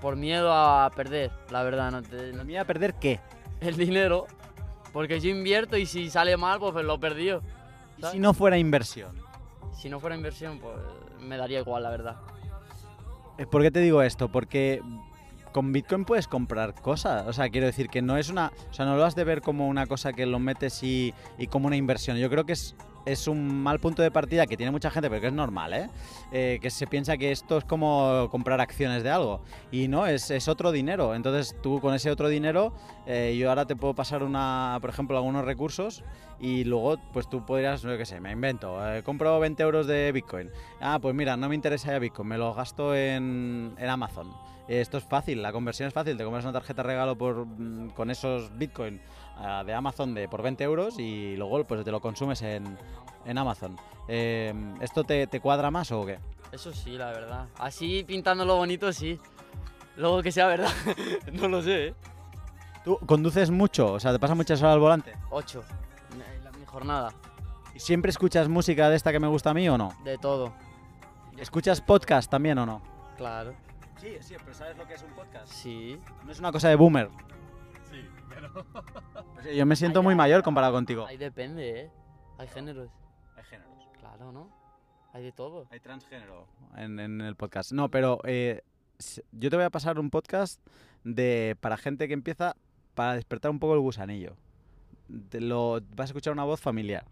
por 0.00 0.14
miedo 0.14 0.52
a 0.52 0.90
perder, 0.94 1.32
la 1.50 1.62
verdad. 1.62 1.90
No 1.90 2.02
te, 2.02 2.32
no- 2.32 2.44
¿Me 2.44 2.58
a 2.58 2.64
perder 2.66 2.94
qué? 2.94 3.18
el 3.60 3.76
dinero. 3.76 4.26
Porque 4.92 5.20
yo 5.20 5.30
invierto 5.30 5.76
y 5.76 5.86
si 5.86 6.10
sale 6.10 6.36
mal, 6.36 6.58
pues 6.60 6.74
lo 6.84 6.94
he 6.94 6.98
perdido. 6.98 7.42
¿Y 7.96 8.02
si 8.04 8.18
no 8.18 8.32
fuera 8.34 8.56
inversión? 8.58 9.16
Si 9.72 9.88
no 9.88 9.98
fuera 9.98 10.14
inversión, 10.14 10.58
pues 10.58 10.76
me 11.18 11.36
daría 11.38 11.60
igual, 11.60 11.82
la 11.82 11.90
verdad. 11.90 12.16
Eh, 13.38 13.46
¿Por 13.46 13.62
qué 13.62 13.70
te 13.70 13.80
digo 13.80 14.02
esto? 14.02 14.30
Porque 14.30 14.80
con 15.52 15.72
Bitcoin 15.72 16.04
puedes 16.04 16.28
comprar 16.28 16.74
cosas. 16.74 17.26
O 17.26 17.32
sea, 17.32 17.48
quiero 17.48 17.66
decir 17.66 17.88
que 17.88 18.02
no 18.02 18.16
es 18.16 18.28
una. 18.28 18.52
O 18.70 18.74
sea, 18.74 18.84
no 18.84 18.96
lo 18.96 19.04
has 19.04 19.14
de 19.14 19.24
ver 19.24 19.40
como 19.40 19.68
una 19.68 19.86
cosa 19.86 20.12
que 20.12 20.26
lo 20.26 20.38
metes 20.38 20.82
y, 20.82 21.14
y 21.38 21.46
como 21.46 21.66
una 21.66 21.76
inversión. 21.76 22.16
Yo 22.18 22.28
creo 22.30 22.44
que 22.44 22.52
es 22.52 22.76
es 23.06 23.28
un 23.28 23.62
mal 23.62 23.78
punto 23.78 24.02
de 24.02 24.10
partida 24.10 24.46
que 24.46 24.56
tiene 24.56 24.72
mucha 24.72 24.90
gente, 24.90 25.08
pero 25.08 25.20
que 25.20 25.28
es 25.28 25.32
normal, 25.32 25.72
¿eh? 25.72 25.88
Eh, 26.32 26.58
que 26.60 26.70
se 26.70 26.86
piensa 26.86 27.16
que 27.16 27.30
esto 27.30 27.58
es 27.58 27.64
como 27.64 28.28
comprar 28.30 28.60
acciones 28.60 29.02
de 29.02 29.10
algo. 29.10 29.40
Y 29.70 29.88
no, 29.88 30.06
es, 30.06 30.30
es 30.30 30.48
otro 30.48 30.72
dinero. 30.72 31.14
Entonces 31.14 31.56
tú 31.62 31.80
con 31.80 31.94
ese 31.94 32.10
otro 32.10 32.28
dinero, 32.28 32.74
eh, 33.06 33.36
yo 33.38 33.48
ahora 33.48 33.64
te 33.64 33.76
puedo 33.76 33.94
pasar 33.94 34.22
una, 34.22 34.78
por 34.80 34.90
ejemplo, 34.90 35.16
algunos 35.16 35.44
recursos 35.44 36.02
y 36.40 36.64
luego 36.64 36.98
pues 37.12 37.28
tú 37.30 37.46
podrías, 37.46 37.82
yo 37.82 37.96
qué 37.96 38.04
sé, 38.04 38.20
me 38.20 38.32
invento, 38.32 38.76
eh, 38.92 39.02
compro 39.02 39.38
20 39.38 39.62
euros 39.62 39.86
de 39.86 40.10
Bitcoin. 40.12 40.50
Ah, 40.80 40.98
pues 41.00 41.14
mira, 41.14 41.36
no 41.36 41.48
me 41.48 41.54
interesa 41.54 41.92
ya 41.92 41.98
Bitcoin, 41.98 42.28
me 42.28 42.38
lo 42.38 42.52
gasto 42.54 42.94
en, 42.94 43.74
en 43.78 43.88
Amazon. 43.88 44.32
Esto 44.68 44.98
es 44.98 45.04
fácil, 45.04 45.42
la 45.42 45.52
conversión 45.52 45.86
es 45.86 45.94
fácil, 45.94 46.16
te 46.16 46.24
compras 46.24 46.44
una 46.44 46.52
tarjeta 46.52 46.82
regalo 46.82 47.16
por, 47.16 47.46
mm, 47.46 47.90
con 47.90 48.10
esos 48.10 48.56
Bitcoin 48.58 49.00
de 49.64 49.74
Amazon 49.74 50.14
de, 50.14 50.28
por 50.28 50.42
20 50.42 50.64
euros 50.64 50.98
y 50.98 51.36
luego 51.36 51.62
pues 51.64 51.84
te 51.84 51.90
lo 51.90 52.00
consumes 52.00 52.42
en, 52.42 52.76
en 53.24 53.38
Amazon. 53.38 53.76
Eh, 54.08 54.54
¿Esto 54.80 55.04
te, 55.04 55.26
te 55.26 55.40
cuadra 55.40 55.70
más 55.70 55.90
o 55.92 56.04
qué? 56.06 56.18
Eso 56.52 56.72
sí, 56.72 56.92
la 56.96 57.06
verdad. 57.12 57.46
Así 57.58 58.04
pintándolo 58.04 58.56
bonito, 58.56 58.92
sí. 58.92 59.18
Luego 59.96 60.22
que 60.22 60.30
sea 60.32 60.46
verdad, 60.46 60.70
no 61.32 61.48
lo 61.48 61.62
sé, 61.62 61.88
¿eh? 61.88 61.94
¿Tú 62.84 62.98
conduces 63.06 63.50
mucho? 63.50 63.92
O 63.94 64.00
sea, 64.00 64.12
¿te 64.12 64.18
pasas 64.18 64.36
muchas 64.36 64.60
horas 64.62 64.74
al 64.74 64.80
volante? 64.80 65.12
Ocho. 65.30 65.64
La- 66.44 66.50
Mi 66.52 66.64
jornada. 66.64 67.12
¿Y 67.74 67.80
siempre 67.80 68.10
escuchas 68.10 68.48
música 68.48 68.88
de 68.88 68.96
esta 68.96 69.10
que 69.12 69.18
me 69.20 69.26
gusta 69.26 69.50
a 69.50 69.54
mí 69.54 69.68
o 69.68 69.76
no? 69.76 69.92
De 70.04 70.16
todo. 70.18 70.52
¿Escuchas 71.36 71.80
podcast 71.80 72.30
también 72.30 72.58
o 72.58 72.64
no? 72.66 72.80
Claro. 73.16 73.54
Sí, 74.00 74.16
sí, 74.20 74.34
pero 74.38 74.54
¿sabes 74.54 74.76
lo 74.76 74.86
que 74.86 74.94
es 74.94 75.02
un 75.02 75.10
podcast? 75.14 75.50
Sí. 75.52 75.98
No 76.24 76.30
es 76.32 76.38
una 76.38 76.52
cosa 76.52 76.68
de 76.68 76.76
boomer. 76.76 77.08
Sí, 77.90 78.06
pero... 78.28 78.50
Yo 79.54 79.66
me 79.66 79.76
siento 79.76 80.02
muy 80.02 80.14
mayor 80.14 80.42
comparado 80.42 80.72
contigo. 80.72 81.06
Ahí 81.06 81.16
depende, 81.16 81.82
¿eh? 81.82 81.90
Hay 82.38 82.48
géneros. 82.48 82.90
Hay 83.36 83.44
géneros. 83.44 83.72
Claro, 83.98 84.32
¿no? 84.32 84.50
Hay 85.12 85.22
de 85.22 85.32
todo. 85.32 85.66
Hay 85.70 85.80
transgénero 85.80 86.46
en, 86.76 86.98
en 86.98 87.20
el 87.20 87.36
podcast. 87.36 87.72
No, 87.72 87.90
pero 87.90 88.20
eh, 88.24 88.62
yo 89.32 89.50
te 89.50 89.56
voy 89.56 89.64
a 89.64 89.70
pasar 89.70 89.98
un 89.98 90.10
podcast 90.10 90.60
de 91.04 91.56
para 91.60 91.76
gente 91.76 92.08
que 92.08 92.14
empieza 92.14 92.56
para 92.94 93.14
despertar 93.14 93.50
un 93.50 93.58
poco 93.58 93.74
el 93.74 93.80
gusanillo. 93.80 94.36
Te 95.28 95.40
lo, 95.40 95.80
vas 95.94 96.04
a 96.10 96.12
escuchar 96.12 96.32
una 96.32 96.44
voz 96.44 96.60
familiar. 96.60 97.06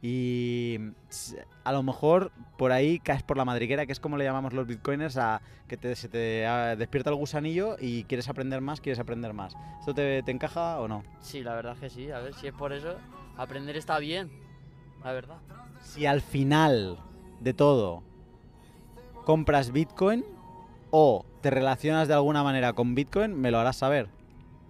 Y 0.00 0.78
a 1.64 1.72
lo 1.72 1.82
mejor 1.82 2.30
por 2.56 2.70
ahí 2.70 3.00
caes 3.00 3.22
por 3.22 3.36
la 3.36 3.44
madriguera, 3.44 3.84
que 3.84 3.92
es 3.92 3.98
como 3.98 4.16
le 4.16 4.24
llamamos 4.24 4.52
los 4.52 4.66
bitcoiners, 4.66 5.16
a 5.16 5.42
que 5.66 5.76
te, 5.76 5.96
se 5.96 6.08
te 6.08 6.46
ah, 6.46 6.76
despierta 6.76 7.10
el 7.10 7.16
gusanillo 7.16 7.76
y 7.80 8.04
quieres 8.04 8.28
aprender 8.28 8.60
más, 8.60 8.80
quieres 8.80 9.00
aprender 9.00 9.32
más. 9.32 9.54
¿Esto 9.80 9.94
te, 9.94 10.22
te 10.22 10.30
encaja 10.30 10.78
o 10.78 10.86
no? 10.86 11.02
Sí, 11.20 11.42
la 11.42 11.54
verdad 11.54 11.74
es 11.74 11.80
que 11.80 11.90
sí. 11.90 12.10
A 12.12 12.20
ver, 12.20 12.34
si 12.34 12.46
es 12.46 12.52
por 12.52 12.72
eso, 12.72 12.96
aprender 13.36 13.76
está 13.76 13.98
bien. 13.98 14.30
La 15.02 15.12
verdad. 15.12 15.38
Si 15.80 16.06
al 16.06 16.20
final 16.20 16.98
de 17.40 17.54
todo 17.54 18.02
compras 19.24 19.72
Bitcoin 19.72 20.24
o 20.90 21.26
te 21.40 21.50
relacionas 21.50 22.08
de 22.08 22.14
alguna 22.14 22.42
manera 22.42 22.72
con 22.72 22.94
Bitcoin, 22.94 23.38
me 23.38 23.50
lo 23.50 23.58
harás 23.58 23.76
saber. 23.76 24.08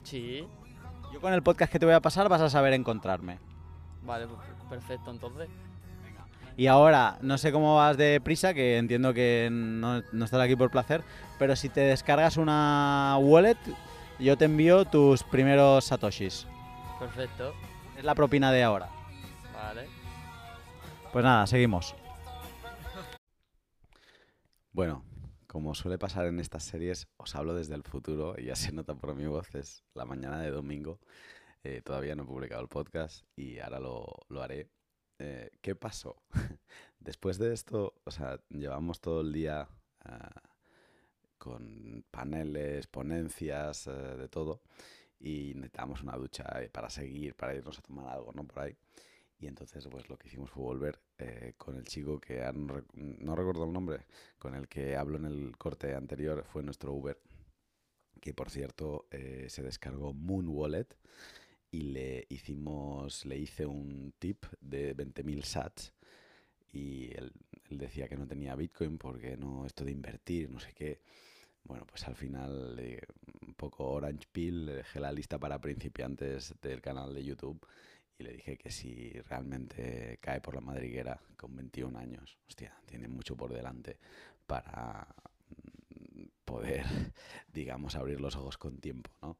Sí. 0.02 0.46
Yo 1.12 1.20
con 1.20 1.32
el 1.32 1.42
podcast 1.42 1.72
que 1.72 1.78
te 1.78 1.86
voy 1.86 1.94
a 1.94 2.00
pasar 2.00 2.28
vas 2.28 2.40
a 2.40 2.50
saber 2.50 2.72
encontrarme. 2.72 3.38
Vale, 4.02 4.26
pues, 4.26 4.40
perfecto, 4.68 5.10
entonces. 5.10 5.48
Y 6.56 6.66
ahora, 6.66 7.18
no 7.20 7.38
sé 7.38 7.52
cómo 7.52 7.76
vas 7.76 7.96
de 7.96 8.20
prisa, 8.20 8.52
que 8.52 8.78
entiendo 8.78 9.14
que 9.14 9.48
no, 9.50 10.02
no 10.12 10.24
estás 10.24 10.40
aquí 10.40 10.56
por 10.56 10.70
placer, 10.70 11.04
pero 11.38 11.54
si 11.54 11.68
te 11.68 11.80
descargas 11.82 12.36
una 12.36 13.16
wallet, 13.20 13.58
yo 14.18 14.36
te 14.36 14.46
envío 14.46 14.84
tus 14.84 15.22
primeros 15.22 15.84
satoshis. 15.84 16.46
Perfecto. 16.98 17.54
Es 17.96 18.04
la 18.04 18.14
propina 18.16 18.50
de 18.50 18.64
ahora. 18.64 18.88
Vale. 19.54 19.86
Pues 21.12 21.24
nada, 21.24 21.46
seguimos. 21.46 21.94
Bueno, 24.72 25.04
como 25.46 25.74
suele 25.74 25.98
pasar 25.98 26.26
en 26.26 26.40
estas 26.40 26.64
series, 26.64 27.08
os 27.16 27.34
hablo 27.34 27.54
desde 27.54 27.74
el 27.74 27.82
futuro 27.82 28.34
y 28.36 28.46
ya 28.46 28.56
se 28.56 28.72
nota 28.72 28.94
por 28.94 29.14
mi 29.14 29.26
voz, 29.26 29.54
es 29.54 29.84
la 29.94 30.04
mañana 30.04 30.40
de 30.40 30.50
domingo. 30.50 30.98
Eh, 31.64 31.82
todavía 31.82 32.14
no 32.14 32.22
he 32.22 32.26
publicado 32.26 32.62
el 32.62 32.68
podcast 32.68 33.24
y 33.36 33.58
ahora 33.58 33.80
lo, 33.80 34.06
lo 34.28 34.42
haré. 34.42 34.70
Eh, 35.18 35.50
¿Qué 35.60 35.74
pasó? 35.74 36.22
Después 37.00 37.38
de 37.38 37.52
esto, 37.52 37.94
o 38.04 38.10
sea, 38.10 38.40
llevamos 38.48 39.00
todo 39.00 39.20
el 39.22 39.32
día 39.32 39.68
ah, 40.04 40.42
con 41.36 42.04
paneles, 42.10 42.86
ponencias, 42.86 43.86
eh, 43.88 43.90
de 43.92 44.28
todo, 44.28 44.62
y 45.18 45.52
necesitamos 45.54 46.02
una 46.02 46.16
ducha 46.16 46.44
para 46.72 46.90
seguir, 46.90 47.34
para 47.34 47.54
irnos 47.54 47.78
a 47.78 47.82
tomar 47.82 48.08
algo, 48.08 48.32
¿no? 48.32 48.44
Por 48.46 48.60
ahí. 48.60 48.76
Y 49.40 49.46
entonces, 49.46 49.86
pues 49.88 50.08
lo 50.08 50.16
que 50.16 50.28
hicimos 50.28 50.50
fue 50.50 50.64
volver 50.64 51.00
con 51.56 51.76
el 51.76 51.84
chico 51.84 52.20
que 52.20 52.40
no, 52.54 52.74
rec- 52.74 52.92
no 52.94 53.36
recuerdo 53.36 53.64
el 53.64 53.72
nombre, 53.72 54.06
con 54.38 54.54
el 54.56 54.66
que 54.68 54.96
hablo 54.96 55.16
en 55.16 55.26
el 55.26 55.56
corte 55.56 55.94
anterior, 55.94 56.44
fue 56.44 56.62
nuestro 56.64 56.92
Uber, 56.92 57.20
que 58.20 58.34
por 58.34 58.50
cierto 58.50 59.06
se 59.10 59.62
descargó 59.62 60.12
Moon 60.12 60.48
Wallet 60.48 60.88
y 61.70 61.82
le 61.82 62.26
hicimos, 62.28 63.24
le 63.26 63.38
hice 63.38 63.66
un 63.66 64.14
tip 64.18 64.46
de 64.60 64.96
20.000 64.96 65.42
sats 65.42 65.92
y 66.72 67.14
él, 67.14 67.32
él 67.70 67.78
decía 67.78 68.08
que 68.08 68.16
no 68.16 68.26
tenía 68.26 68.54
Bitcoin 68.54 68.98
porque 68.98 69.36
no, 69.36 69.66
esto 69.66 69.84
de 69.84 69.92
invertir, 69.92 70.50
no 70.50 70.60
sé 70.60 70.72
qué. 70.72 71.00
Bueno, 71.64 71.84
pues 71.86 72.06
al 72.08 72.16
final 72.16 72.80
un 73.46 73.54
poco 73.54 73.86
Orange 73.90 74.26
Pill, 74.32 74.66
le 74.66 74.74
dejé 74.76 75.00
la 75.00 75.12
lista 75.12 75.38
para 75.38 75.60
principiantes 75.60 76.54
del 76.62 76.80
canal 76.80 77.14
de 77.14 77.24
YouTube 77.24 77.66
y 78.18 78.24
le 78.24 78.32
dije 78.32 78.56
que 78.56 78.70
si 78.70 79.10
realmente 79.28 80.18
cae 80.20 80.40
por 80.40 80.54
la 80.54 80.60
madriguera 80.60 81.20
con 81.36 81.54
21 81.54 81.98
años, 81.98 82.38
hostia, 82.48 82.74
tiene 82.86 83.06
mucho 83.06 83.36
por 83.36 83.52
delante 83.52 83.98
para 84.46 85.06
mm, 86.14 86.24
poder, 86.44 86.84
digamos, 87.52 87.94
abrir 87.94 88.20
los 88.20 88.34
ojos 88.36 88.58
con 88.58 88.78
tiempo, 88.78 89.10
¿no? 89.22 89.38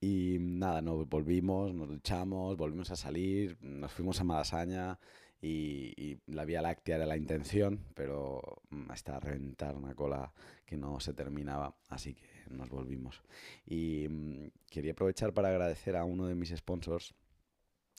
Y 0.00 0.38
nada, 0.40 0.80
nos 0.80 1.06
volvimos, 1.08 1.74
nos 1.74 1.88
duchamos, 1.88 2.56
volvimos 2.56 2.90
a 2.90 2.96
salir, 2.96 3.58
nos 3.60 3.92
fuimos 3.92 4.18
a 4.20 4.24
Malasaña 4.24 4.98
y, 5.42 6.18
la 6.26 6.44
Vía 6.44 6.62
Láctea 6.62 6.96
era 6.96 7.06
la 7.06 7.16
intención, 7.16 7.84
pero 7.94 8.62
mm, 8.70 8.90
hasta 8.90 9.20
reventar 9.20 9.76
una 9.76 9.94
cola 9.94 10.32
que 10.64 10.76
no 10.76 11.00
se 11.00 11.12
terminaba, 11.12 11.76
así 11.88 12.14
que 12.14 12.26
nos 12.48 12.70
volvimos. 12.70 13.22
Y 13.66 14.06
mm, 14.08 14.50
quería 14.70 14.92
aprovechar 14.92 15.34
para 15.34 15.48
agradecer 15.48 15.96
a 15.96 16.04
uno 16.04 16.26
de 16.26 16.34
mis 16.34 16.50
sponsors. 16.56 17.14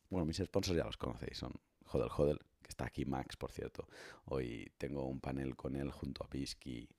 Bueno, 0.09 0.25
mis 0.25 0.37
sponsors 0.37 0.77
ya 0.77 0.85
los 0.85 0.97
conocéis, 0.97 1.37
son 1.37 1.53
Hodel 1.91 2.09
Hodel, 2.15 2.39
que 2.61 2.69
está 2.69 2.85
aquí 2.85 3.05
Max, 3.05 3.37
por 3.37 3.51
cierto. 3.51 3.87
Hoy 4.25 4.71
tengo 4.77 5.05
un 5.05 5.19
panel 5.19 5.55
con 5.55 5.75
él 5.75 5.91
junto 5.91 6.23
a 6.23 6.29
Pisky, 6.29 6.89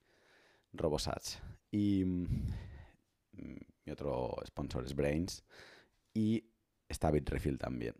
Robosats. 0.73 1.41
Y 1.71 2.03
mm, 2.05 2.27
mm, 3.33 3.72
mi 3.85 3.91
otro 3.93 4.35
sponsor 4.45 4.85
es 4.85 4.95
Brains. 4.95 5.43
Y 6.13 6.45
está 6.89 7.11
Bitrefill 7.11 7.57
también. 7.57 7.95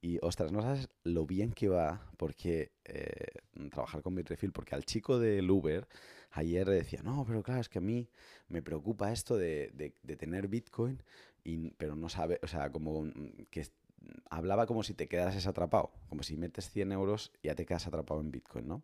Y 0.00 0.18
ostras, 0.22 0.52
no 0.52 0.62
sabes 0.62 0.88
lo 1.02 1.26
bien 1.26 1.52
que 1.52 1.68
va 1.68 2.08
porque 2.16 2.72
eh, 2.84 3.26
trabajar 3.70 4.02
con 4.02 4.14
Bitrefill, 4.14 4.52
porque 4.52 4.74
al 4.76 4.84
chico 4.84 5.18
del 5.18 5.50
Uber 5.50 5.88
ayer 6.30 6.68
decía, 6.68 7.02
no, 7.02 7.24
pero 7.26 7.42
claro, 7.42 7.60
es 7.60 7.68
que 7.68 7.78
a 7.78 7.82
mí 7.82 8.08
me 8.48 8.62
preocupa 8.62 9.12
esto 9.12 9.36
de, 9.36 9.70
de- 9.74 10.16
tener 10.16 10.46
Bitcoin, 10.48 11.02
y, 11.44 11.70
pero 11.72 11.96
no 11.96 12.08
sabe, 12.08 12.38
o 12.42 12.46
sea, 12.46 12.70
como 12.70 13.06
que 13.50 13.66
hablaba 14.30 14.66
como 14.66 14.82
si 14.82 14.94
te 14.94 15.08
quedases 15.08 15.46
atrapado, 15.46 15.90
como 16.08 16.22
si 16.22 16.36
metes 16.36 16.70
100 16.70 16.92
euros 16.92 17.32
y 17.42 17.48
ya 17.48 17.54
te 17.54 17.66
quedas 17.66 17.86
atrapado 17.86 18.20
en 18.20 18.30
Bitcoin, 18.30 18.68
¿no? 18.68 18.82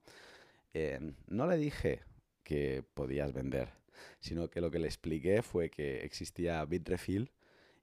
Eh, 0.75 1.01
no 1.29 1.47
le 1.47 1.57
dije 1.57 2.03
que 2.43 2.85
podías 2.95 3.33
vender, 3.33 3.71
sino 4.21 4.49
que 4.49 4.61
lo 4.61 4.71
que 4.71 4.79
le 4.79 4.87
expliqué 4.87 5.43
fue 5.43 5.71
que 5.71 6.05
existía 6.05 6.65
Bitrefill 6.65 7.33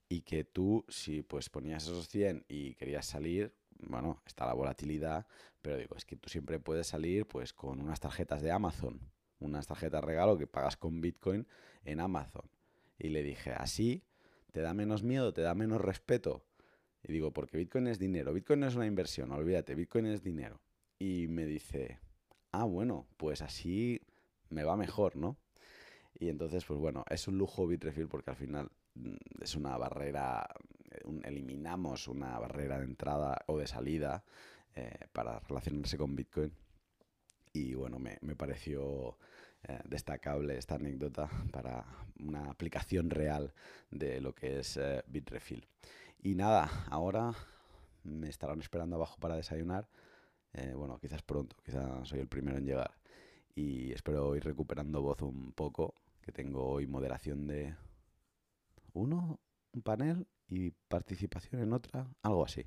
y 0.09 0.21
que 0.21 0.43
tú, 0.43 0.85
si 0.89 1.23
pues 1.23 1.49
ponías 1.49 1.83
esos 1.83 2.09
100 2.09 2.45
y 2.47 2.75
querías 2.75 3.05
salir, 3.05 3.53
bueno, 3.79 4.21
está 4.25 4.45
la 4.45 4.53
volatilidad, 4.53 5.25
pero 5.61 5.77
digo, 5.77 5.95
es 5.95 6.05
que 6.05 6.15
tú 6.15 6.29
siempre 6.29 6.59
puedes 6.59 6.87
salir 6.87 7.25
pues 7.25 7.53
con 7.53 7.79
unas 7.79 7.99
tarjetas 7.99 8.41
de 8.41 8.51
Amazon, 8.51 8.99
unas 9.39 9.67
tarjetas 9.67 10.03
regalo 10.03 10.37
que 10.37 10.47
pagas 10.47 10.77
con 10.77 11.01
Bitcoin 11.01 11.47
en 11.83 11.99
Amazon. 11.99 12.49
Y 12.99 13.09
le 13.09 13.23
dije, 13.23 13.51
así 13.51 14.03
te 14.51 14.61
da 14.61 14.73
menos 14.73 15.03
miedo, 15.03 15.33
te 15.33 15.41
da 15.41 15.55
menos 15.55 15.81
respeto. 15.81 16.45
Y 17.03 17.11
digo, 17.13 17.31
porque 17.31 17.57
Bitcoin 17.57 17.87
es 17.87 17.97
dinero, 17.97 18.33
Bitcoin 18.33 18.59
no 18.59 18.67
es 18.67 18.75
una 18.75 18.85
inversión, 18.85 19.31
olvídate, 19.31 19.75
Bitcoin 19.75 20.05
es 20.05 20.21
dinero. 20.21 20.61
Y 20.99 21.27
me 21.27 21.45
dice, 21.45 21.99
ah, 22.51 22.65
bueno, 22.65 23.07
pues 23.17 23.41
así 23.41 24.01
me 24.49 24.63
va 24.63 24.75
mejor, 24.77 25.15
¿no? 25.15 25.37
Y 26.19 26.29
entonces, 26.29 26.65
pues 26.65 26.79
bueno, 26.79 27.03
es 27.09 27.27
un 27.27 27.37
lujo 27.37 27.67
Bitrefill 27.67 28.07
porque 28.07 28.31
al 28.31 28.35
final 28.35 28.71
mm, 28.95 29.15
es 29.41 29.55
una 29.55 29.77
barrera, 29.77 30.47
eh, 30.91 31.01
eliminamos 31.23 32.07
una 32.07 32.37
barrera 32.39 32.77
de 32.79 32.85
entrada 32.85 33.39
o 33.47 33.57
de 33.57 33.67
salida 33.67 34.23
eh, 34.75 35.07
para 35.13 35.39
relacionarse 35.39 35.97
con 35.97 36.15
Bitcoin. 36.15 36.51
Y 37.53 37.73
bueno, 37.73 37.99
me, 37.99 38.17
me 38.21 38.35
pareció 38.35 39.17
eh, 39.67 39.79
destacable 39.85 40.57
esta 40.57 40.75
anécdota 40.75 41.29
para 41.51 41.85
una 42.19 42.49
aplicación 42.49 43.11
real 43.11 43.53
de 43.91 44.19
lo 44.19 44.33
que 44.33 44.59
es 44.59 44.77
eh, 44.77 45.03
Bitrefill. 45.05 45.67
Y 46.23 46.33
nada, 46.33 46.69
ahora 46.89 47.33
me 48.03 48.27
estarán 48.29 48.59
esperando 48.59 48.95
abajo 48.95 49.17
para 49.19 49.35
desayunar. 49.35 49.87
Eh, 50.53 50.73
bueno, 50.75 50.97
quizás 50.99 51.21
pronto, 51.21 51.55
quizás 51.63 52.07
soy 52.07 52.19
el 52.19 52.27
primero 52.27 52.57
en 52.57 52.65
llegar. 52.65 52.91
Y 53.53 53.91
espero 53.91 54.35
ir 54.35 54.43
recuperando 54.43 55.01
voz 55.03 55.21
un 55.21 55.51
poco, 55.51 55.93
que 56.21 56.31
tengo 56.31 56.65
hoy 56.65 56.87
moderación 56.87 57.47
de 57.47 57.75
uno, 58.93 59.39
un 59.73 59.81
panel 59.81 60.27
y 60.47 60.71
participación 60.71 61.61
en 61.61 61.73
otra, 61.73 62.07
algo 62.21 62.45
así. 62.45 62.65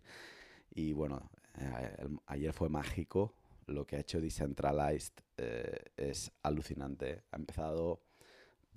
Y 0.70 0.92
bueno, 0.92 1.30
eh, 1.58 2.08
ayer 2.26 2.52
fue 2.52 2.68
mágico. 2.68 3.34
Lo 3.66 3.86
que 3.86 3.96
ha 3.96 4.00
hecho 4.00 4.20
Decentralized 4.20 5.14
eh, 5.36 5.84
es 5.96 6.30
alucinante. 6.42 7.22
Ha 7.30 7.36
empezado, 7.36 8.02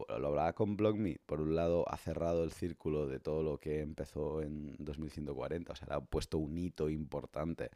lo 0.08 0.28
hablaba 0.28 0.54
con 0.54 0.78
BlockMe, 0.78 1.20
por 1.26 1.42
un 1.42 1.56
lado 1.56 1.90
ha 1.90 1.98
cerrado 1.98 2.44
el 2.44 2.52
círculo 2.52 3.08
de 3.08 3.20
todo 3.20 3.44
lo 3.44 3.60
que 3.60 3.82
empezó 3.82 4.42
en 4.42 4.76
2140, 4.80 5.74
o 5.74 5.76
sea, 5.76 5.88
ha 5.92 6.02
puesto 6.02 6.38
un 6.38 6.58
hito 6.58 6.90
importante 6.90 7.72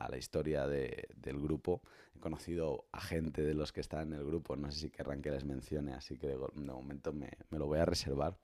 a 0.00 0.08
la 0.10 0.18
historia 0.18 0.66
de- 0.66 1.08
del 1.16 1.38
grupo. 1.40 1.82
He 2.16 2.20
conocido 2.20 2.86
a 2.92 3.00
gente 3.00 3.42
de 3.42 3.54
los 3.54 3.72
que 3.72 3.80
están 3.80 4.08
en 4.12 4.20
el 4.20 4.24
grupo, 4.26 4.56
no 4.56 4.70
sé 4.72 4.80
si 4.80 4.90
querrán 4.90 5.22
que 5.22 5.30
les 5.30 5.44
mencione, 5.44 5.92
así 5.94 6.18
que 6.18 6.26
de, 6.28 6.36
momento 6.54 7.12
me, 7.12 7.30
me 7.50 7.58
lo 7.58 7.66
voy 7.66 7.78
a 7.80 7.84
reservar. 7.86 8.36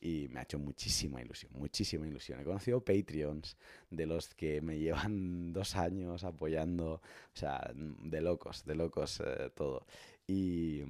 Y 0.00 0.28
me 0.30 0.40
ha 0.40 0.42
hecho 0.42 0.58
muchísima 0.58 1.22
ilusión, 1.22 1.52
muchísima 1.54 2.06
ilusión. 2.06 2.40
He 2.40 2.44
conocido 2.44 2.84
Patreons 2.84 3.56
de 3.90 4.06
los 4.06 4.34
que 4.34 4.60
me 4.60 4.78
llevan 4.78 5.52
dos 5.54 5.76
años 5.76 6.24
apoyando, 6.24 6.94
o 6.94 7.00
sea, 7.36 7.72
de 7.74 8.20
locos, 8.20 8.64
de 8.66 8.74
locos 8.74 9.20
eh, 9.24 9.50
todo. 9.54 9.86
Y, 10.26 10.82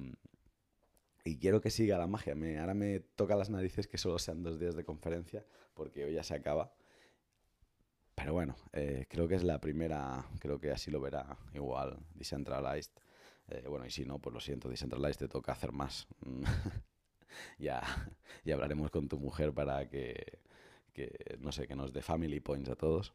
y 1.23 1.37
quiero 1.37 1.61
que 1.61 1.69
siga 1.69 1.97
la 1.97 2.07
magia. 2.07 2.35
Me, 2.35 2.59
ahora 2.59 2.73
me 2.73 2.99
toca 2.99 3.35
las 3.35 3.49
narices 3.49 3.87
que 3.87 3.97
solo 3.97 4.17
sean 4.19 4.43
dos 4.43 4.59
días 4.59 4.75
de 4.75 4.83
conferencia, 4.83 5.45
porque 5.73 6.05
hoy 6.05 6.13
ya 6.13 6.23
se 6.23 6.33
acaba. 6.35 6.73
Pero 8.17 8.33
bueno, 8.33 8.55
eh, 8.73 9.05
creo 9.07 9.27
que 9.27 9.35
es 9.35 9.43
la 9.43 9.61
primera, 9.61 10.25
creo 10.39 10.59
que 10.59 10.71
así 10.71 10.89
lo 10.89 10.99
verá 10.99 11.37
igual 11.53 11.99
Decentralized. 12.15 12.91
Eh, 13.47 13.65
bueno, 13.69 13.85
y 13.85 13.91
si 13.91 14.05
no, 14.05 14.17
pues 14.17 14.33
lo 14.33 14.39
siento, 14.39 14.69
Decentralized 14.69 15.19
te 15.19 15.27
toca 15.27 15.51
hacer 15.51 15.71
más. 15.71 16.07
ya, 17.59 17.83
ya 18.43 18.55
hablaremos 18.55 18.89
con 18.89 19.07
tu 19.07 19.19
mujer 19.19 19.53
para 19.53 19.87
que, 19.87 20.39
que, 20.93 21.37
no 21.39 21.51
sé, 21.51 21.67
que 21.67 21.75
nos 21.75 21.93
dé 21.93 22.01
family 22.01 22.39
points 22.39 22.71
a 22.71 22.75
todos. 22.75 23.13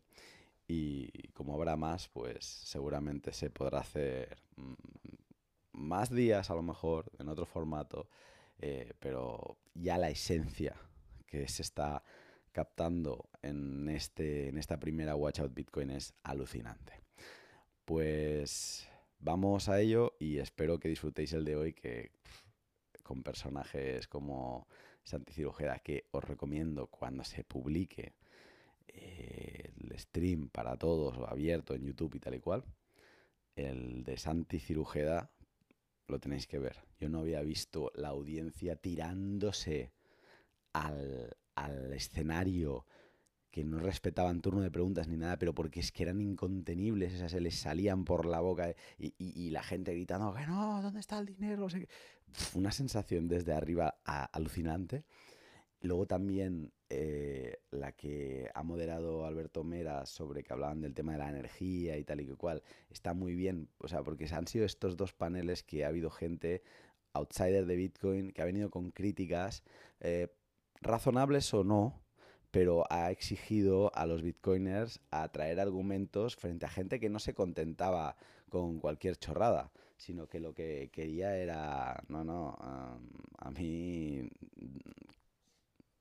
Y 0.68 1.10
como 1.32 1.54
habrá 1.56 1.74
más, 1.74 2.08
pues 2.08 2.44
seguramente 2.44 3.32
se 3.32 3.50
podrá 3.50 3.80
hacer 3.80 4.38
mm, 4.54 4.74
más 5.72 6.10
días 6.10 6.48
a 6.48 6.54
lo 6.54 6.62
mejor, 6.62 7.10
en 7.18 7.28
otro 7.28 7.44
formato, 7.44 8.08
eh, 8.60 8.92
pero 9.00 9.58
ya 9.74 9.98
la 9.98 10.10
esencia 10.10 10.76
que 11.26 11.48
se 11.48 11.62
está 11.62 12.04
captando 12.52 13.28
en, 13.42 13.88
este, 13.88 14.48
en 14.48 14.58
esta 14.58 14.78
primera 14.78 15.16
Watch 15.16 15.40
Out 15.40 15.54
Bitcoin 15.54 15.90
es 15.90 16.14
alucinante. 16.22 17.00
Pues 17.84 18.88
vamos 19.18 19.68
a 19.68 19.80
ello 19.80 20.14
y 20.18 20.38
espero 20.38 20.78
que 20.78 20.88
disfrutéis 20.88 21.32
el 21.32 21.44
de 21.44 21.56
hoy 21.56 21.72
que 21.72 22.12
con 23.02 23.22
personajes 23.22 24.06
como 24.06 24.68
Santi 25.02 25.32
Cirujeda, 25.32 25.80
que 25.80 26.06
os 26.12 26.22
recomiendo 26.22 26.86
cuando 26.86 27.24
se 27.24 27.42
publique 27.42 28.14
eh, 28.88 29.72
el 29.80 29.98
stream 29.98 30.48
para 30.48 30.76
todos 30.76 31.18
abierto 31.28 31.74
en 31.74 31.84
YouTube 31.84 32.14
y 32.14 32.20
tal 32.20 32.34
y 32.34 32.40
cual. 32.40 32.64
El 33.56 34.04
de 34.04 34.16
Santi 34.16 34.60
Cirujeda 34.60 35.30
lo 36.06 36.20
tenéis 36.20 36.46
que 36.46 36.58
ver. 36.58 36.76
Yo 37.00 37.08
no 37.08 37.20
había 37.20 37.42
visto 37.42 37.90
la 37.94 38.08
audiencia 38.08 38.76
tirándose 38.76 39.92
al, 40.72 41.36
al 41.54 41.92
escenario 41.92 42.86
que 43.50 43.64
no 43.64 43.78
respetaban 43.80 44.40
turno 44.40 44.62
de 44.62 44.70
preguntas 44.70 45.08
ni 45.08 45.16
nada, 45.16 45.38
pero 45.38 45.54
porque 45.54 45.80
es 45.80 45.92
que 45.92 46.04
eran 46.04 46.20
incontenibles, 46.20 47.12
sea, 47.18 47.28
se 47.28 47.40
les 47.40 47.56
salían 47.56 48.04
por 48.04 48.24
la 48.26 48.40
boca 48.40 48.74
y, 48.98 49.14
y- 49.18 49.50
la 49.50 49.62
gente 49.62 49.92
gritando 49.94 50.32
que 50.34 50.46
no, 50.46 50.80
¿dónde 50.82 51.00
está 51.00 51.18
el 51.18 51.26
dinero? 51.26 51.66
Una 52.54 52.72
sensación 52.72 53.28
desde 53.28 53.52
arriba 53.52 53.96
alucinante. 54.04 55.04
Luego 55.82 56.06
también 56.06 56.72
eh, 56.88 57.58
la 57.70 57.92
que 57.92 58.50
ha 58.54 58.62
moderado 58.62 59.26
Alberto 59.26 59.64
Mera 59.64 60.06
sobre 60.06 60.42
que 60.44 60.52
hablaban 60.52 60.80
del 60.80 60.94
tema 60.94 61.12
de 61.12 61.18
la 61.18 61.28
energía 61.28 61.98
y 61.98 62.04
tal 62.04 62.20
y 62.20 62.26
que 62.26 62.36
cual, 62.36 62.62
está 62.90 63.14
muy 63.14 63.34
bien, 63.34 63.68
o 63.78 63.88
sea, 63.88 64.02
porque 64.02 64.26
han 64.32 64.46
sido 64.46 64.64
estos 64.64 64.96
dos 64.96 65.12
paneles 65.12 65.62
que 65.62 65.84
ha 65.84 65.88
habido 65.88 66.10
gente 66.10 66.62
outsider 67.14 67.66
de 67.66 67.76
Bitcoin 67.76 68.32
que 68.32 68.42
ha 68.42 68.46
venido 68.46 68.70
con 68.70 68.90
críticas 68.92 69.62
eh, 70.00 70.28
razonables 70.82 71.52
o 71.54 71.64
no, 71.64 72.02
pero 72.50 72.84
ha 72.90 73.10
exigido 73.10 73.90
a 73.94 74.06
los 74.06 74.22
bitcoiners 74.22 75.00
a 75.10 75.28
traer 75.30 75.58
argumentos 75.58 76.36
frente 76.36 76.66
a 76.66 76.68
gente 76.68 77.00
que 77.00 77.08
no 77.08 77.18
se 77.18 77.34
contentaba 77.34 78.16
con 78.50 78.78
cualquier 78.78 79.16
chorrada, 79.16 79.72
sino 79.96 80.28
que 80.28 80.38
lo 80.38 80.52
que 80.52 80.90
quería 80.92 81.36
era, 81.36 82.02
no, 82.08 82.24
no, 82.24 82.56
a 82.60 83.50
mí 83.50 84.28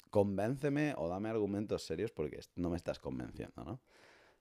convénceme 0.10 0.94
o 0.98 1.08
dame 1.08 1.30
argumentos 1.30 1.86
serios 1.86 2.12
porque 2.12 2.40
no 2.56 2.70
me 2.70 2.78
estás 2.78 3.00
convenciendo, 3.00 3.64
¿no? 3.64 3.80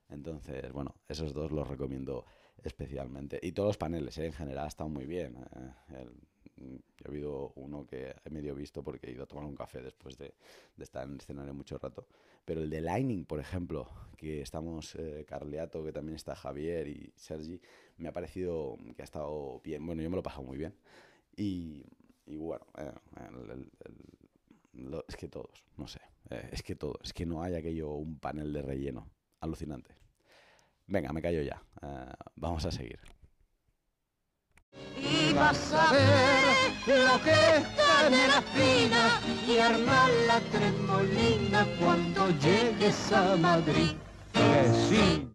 Entonces, 0.08 0.72
bueno, 0.72 0.96
esos 1.08 1.32
dos 1.32 1.52
los 1.52 1.68
recomiendo 1.68 2.26
especialmente. 2.64 3.38
Y 3.40 3.52
todos 3.52 3.68
los 3.68 3.76
paneles, 3.78 4.18
¿eh? 4.18 4.26
en 4.26 4.32
general, 4.32 4.66
están 4.66 4.92
muy 4.92 5.06
bien. 5.06 5.36
eh, 5.90 6.08
yo 6.60 7.04
he 7.04 7.08
habido 7.08 7.52
uno 7.56 7.86
que 7.86 8.14
he 8.24 8.30
medio 8.30 8.54
visto 8.54 8.82
porque 8.82 9.08
he 9.08 9.12
ido 9.12 9.24
a 9.24 9.26
tomar 9.26 9.44
un 9.44 9.54
café 9.56 9.80
después 9.82 10.16
de, 10.18 10.34
de 10.76 10.84
estar 10.84 11.04
en 11.06 11.14
el 11.14 11.18
escenario 11.20 11.54
mucho 11.54 11.78
rato. 11.78 12.06
Pero 12.44 12.62
el 12.62 12.70
de 12.70 12.80
Lightning, 12.80 13.24
por 13.24 13.40
ejemplo, 13.40 13.88
que 14.16 14.42
estamos 14.42 14.94
eh, 14.96 15.24
Carleato, 15.26 15.82
que 15.84 15.92
también 15.92 16.16
está 16.16 16.34
Javier 16.36 16.88
y 16.88 17.12
Sergi, 17.16 17.60
me 17.98 18.08
ha 18.08 18.12
parecido 18.12 18.76
que 18.96 19.02
ha 19.02 19.04
estado 19.04 19.60
bien. 19.64 19.84
Bueno, 19.86 20.02
yo 20.02 20.10
me 20.10 20.16
lo 20.16 20.20
he 20.20 20.24
pasado 20.24 20.42
muy 20.44 20.58
bien. 20.58 20.74
Y, 21.36 21.84
y 22.26 22.36
bueno, 22.36 22.66
eh, 22.76 22.92
el- 23.28 23.50
el- 23.50 23.70
el- 23.84 24.90
lo- 24.90 25.04
es 25.08 25.16
que 25.16 25.28
todos, 25.28 25.64
no 25.76 25.86
sé, 25.88 26.00
eh, 26.30 26.48
es 26.52 26.62
que 26.62 26.76
todo, 26.76 26.98
es 27.02 27.12
que 27.12 27.26
no 27.26 27.42
hay 27.42 27.54
aquello, 27.54 27.92
un 27.94 28.18
panel 28.18 28.52
de 28.52 28.62
relleno. 28.62 29.10
Alucinante. 29.40 29.94
Venga, 30.86 31.12
me 31.12 31.22
callo 31.22 31.42
ya. 31.42 31.62
eh, 31.82 32.12
vamos 32.36 32.64
a 32.66 32.70
seguir. 32.70 32.98
Y 35.30 35.32
vas 35.32 35.72
a 35.72 35.92
ver 35.92 36.72
lo 36.86 37.22
que 37.22 37.30
es 37.30 37.66
canela 37.76 38.42
fina 38.54 39.20
y 39.46 39.58
armar 39.58 40.10
la 40.26 40.40
tremolina 40.40 41.66
cuando 41.78 42.30
llegues 42.38 43.12
a 43.12 43.36
Madrid. 43.36 43.92
Que 44.32 44.72
sí. 44.88 45.29